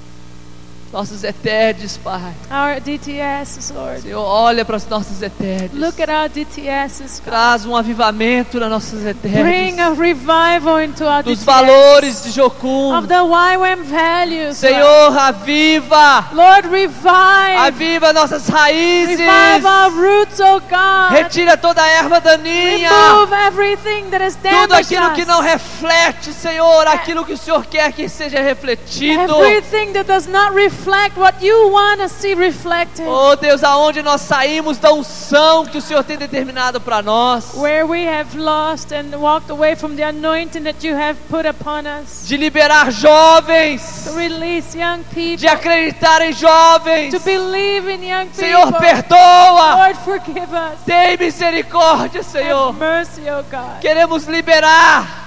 [0.96, 2.32] Nossos eterdes, Pai.
[2.50, 4.02] Our DTSs, Lord.
[4.02, 5.78] Senhor, olha para os nossos eterdes.
[5.78, 7.26] Look at our DTSs, God.
[7.26, 9.80] Traz um avivamento nas nossas Bring eterdes.
[9.80, 11.46] a revival into our Dos DTS.
[11.46, 12.98] valores de Jocum.
[12.98, 14.56] Of the YWAM values.
[14.56, 16.30] Senhor, aviva.
[16.32, 17.58] Lord, revive.
[17.58, 19.20] Aviva nossas raízes.
[19.20, 21.12] Revive our roots, oh God.
[21.12, 22.90] Retira toda a erva daninha.
[22.90, 27.92] Remove everything that Tudo damaged aquilo que não reflete, Senhor, aquilo que o Senhor quer
[27.92, 29.44] que seja refletido.
[29.44, 33.06] Everything that does not reflect what you want to see reflected.
[33.08, 37.54] Oh Deus, aonde nós saímos da unção que o Senhor tem determinado para nós.
[37.56, 41.86] Where we have lost and walked away from the anointing that you have put upon
[41.86, 42.28] us.
[42.28, 44.06] De liberar jovens.
[44.06, 45.50] To release young De people.
[45.50, 47.14] acreditar em jovens.
[47.14, 48.80] To believe in young Senhor, people.
[48.80, 49.76] perdoa.
[49.76, 50.80] Lord, forgive us.
[50.86, 52.70] Tem misericórdia, Senhor.
[52.70, 53.80] Have mercy, oh God.
[53.82, 55.25] Queremos liberar.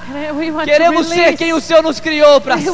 [0.65, 2.71] Queremos ser quem o Senhor nos criou para ser.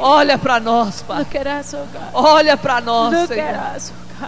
[0.00, 1.22] Olha para nós, Pai.
[1.60, 1.86] Us, oh.
[2.14, 3.76] Olha para nós, Look Senhor.
[3.76, 3.92] us,
[4.22, 4.26] oh.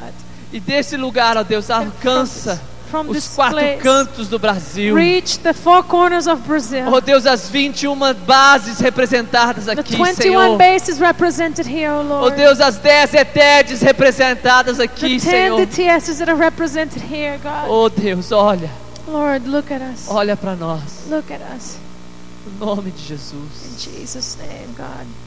[0.53, 2.61] E desse lugar, ó Deus, alcança
[2.91, 4.95] From os quatro place, cantos do Brasil.
[4.95, 6.85] reach the four corners of Brazil.
[6.87, 10.57] Oh Deus, as 21 bases representadas The aqui, 21 Senhor.
[10.57, 12.37] bases represented here, oh Oh Lord.
[12.37, 15.61] Deus, as 10 etedes representadas the aqui, 10 Senhor.
[15.67, 17.69] DTSs that are represented here, God.
[17.69, 18.71] Oh Deus, olha,
[19.07, 20.09] Lord, look at us.
[20.09, 21.09] olha para nós.
[21.11, 21.79] Look at us.
[22.47, 23.81] Em nome de In Jesus.
[23.81, 25.26] Jesus' name, God.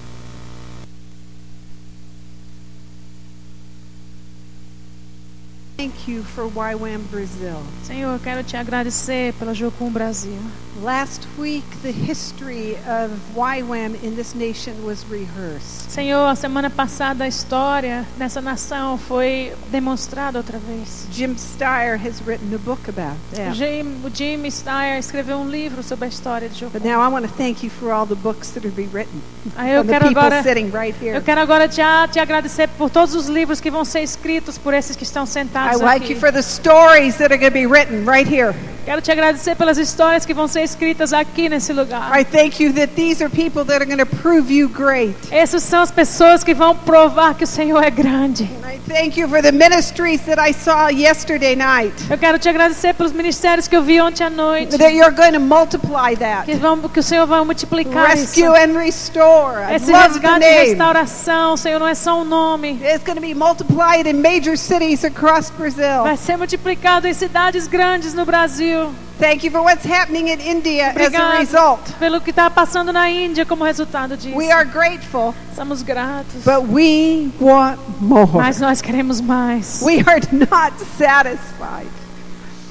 [5.80, 7.56] Thank you for YWAM Brazil.
[7.84, 10.38] Senhor, eu quero te agradecer pela Jocum Brasil.
[10.84, 15.90] Last week, the history of YWAM in this nation was rehearsed.
[15.90, 21.08] Senhor, a semana passada a história nessa nação foi demonstrada outra vez.
[21.12, 23.56] Jim Steyer has written a book about that.
[23.56, 26.80] Jim, o Jim Steyer escreveu um livro sobre a história de Jocum.
[26.80, 29.22] But now I want to thank you for all the books that are be written.
[29.58, 31.18] Aí eu From the quero agora sitting right here.
[31.18, 31.82] Eu quero agora te,
[32.12, 35.26] te agradecer por todos os livros que vão ser escritos por esses que estão
[35.70, 38.56] I like you for the stories that are going to be written right here.
[38.86, 42.12] Quero te agradecer pelas histórias que vão ser escritas aqui nesse lugar.
[42.12, 45.14] I thank you that these are people that are going to prove you great.
[45.30, 48.50] Essas são as pessoas que vão provar que o Senhor é grande.
[48.90, 51.94] And I thank you for the ministries that I saw yesterday night.
[52.10, 54.78] Eu quero te agradecer pelos ministérios que eu vi ontem à noite.
[54.78, 56.46] That you're going to multiply that.
[56.46, 58.56] Que, vão, que o Senhor vai multiplicar Rescue isso.
[58.56, 59.60] and restore.
[59.60, 62.80] I Esse love resgate e restauração, Senhor, não é só um nome.
[62.84, 66.04] It's going to be multiplied in major cities across Brazil.
[66.04, 68.92] Vai ser multiplicado em cidades grandes no Brasil.
[69.20, 71.82] Thank you for what's happening in India as a result.
[72.00, 74.36] pelo que está passando na Índia como resultado disso.
[74.36, 76.44] We are grateful, Somos gratos.
[76.46, 78.26] but we want more.
[78.32, 79.82] Mas nós queremos mais.
[79.82, 81.90] We are not satisfied.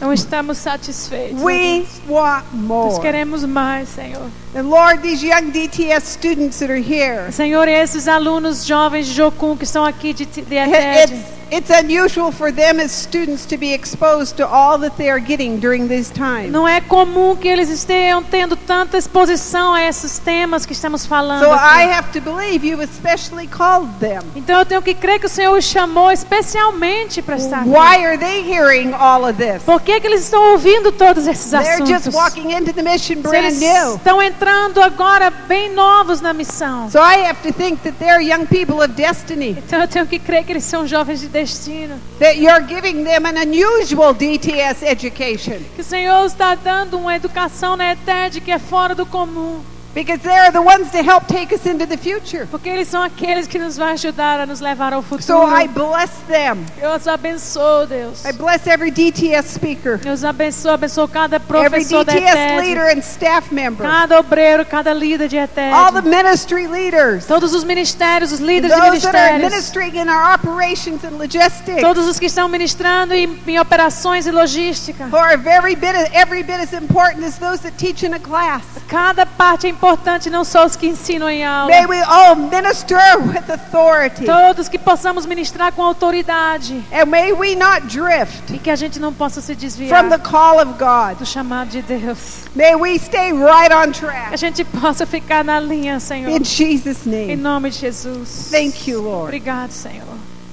[0.01, 1.43] Não estamos satisfeitos.
[1.43, 3.01] We want Nós more.
[3.01, 4.31] queremos mais, Senhor.
[4.55, 9.57] And Lord, these young DTS students that are here, Senhor, esses alunos jovens de Jocum
[9.57, 11.13] que estão aqui de, ETED,
[11.51, 15.59] it's unusual for them as students to be exposed to all that they are getting
[15.59, 16.49] during this time.
[16.51, 21.45] não é comum que eles estejam tendo tanta exposição a esses temas que estamos falando.
[21.45, 21.83] So aqui.
[21.83, 24.21] I have to believe you especially called them.
[24.37, 27.69] Então eu tenho que crer que o Senhor os chamou especialmente para estar aqui.
[27.71, 29.63] Why are they hearing all of this?
[29.65, 32.15] Por que, que eles estão ouvindo todos esses They're just assuntos?
[32.15, 33.97] walking into the mission brand eles new.
[33.97, 36.91] estão entrando agora bem novos na missão.
[36.91, 40.19] So I have to think that they're young people of destiny, Então eu tenho que
[40.19, 41.99] crer que eles são jovens de destino.
[42.19, 47.77] that you're giving them an unusual DTS education Que o Senhor está dando uma educação
[47.77, 49.61] na ETED que é fora do comum.
[49.95, 52.47] Because they're the ones to help take us into the future.
[52.51, 55.23] Porque eles são aqueles que nos vão ajudar a nos levar ao futuro.
[55.23, 56.65] So I bless them.
[56.81, 58.25] Eu os abençoo, Deus.
[58.25, 62.61] I bless every DTS speaker, Eu os abençoo, abençoo cada every professor da DTS ETED,
[62.61, 67.55] leader and staff member, cada obreiro, cada líder de ETED, all the ministry leaders, todos
[67.55, 71.81] os ministérios, os líderes de those that are ministérios, ministering in our operations and logistics,
[71.81, 75.07] todos os que estão ministrando em, em operações e logística.
[75.07, 78.63] who are very bit every bit as important as those that teach in a class.
[78.89, 81.71] Cada parte é importante, não só os que ensinam em aula.
[81.71, 84.25] May we all minister with authority.
[84.25, 88.99] Todos que possamos ministrar com autoridade And may we not drift e que a gente
[88.99, 91.19] não possa se desviar from the call of God.
[91.19, 92.45] do chamado de Deus.
[92.57, 94.37] May we stay right on Que a track.
[94.37, 96.29] gente possa ficar na linha, Senhor.
[96.31, 97.37] In Jesus' Em name.
[97.37, 98.49] nome de Jesus.
[98.51, 99.25] Thank you, Lord.
[99.29, 100.07] Obrigado, Senhor.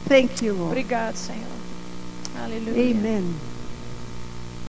[0.08, 0.68] Thank you, Lord.
[0.72, 1.42] Obrigado, Senhor.
[2.44, 2.92] Aleluia.
[2.92, 3.55] Amen.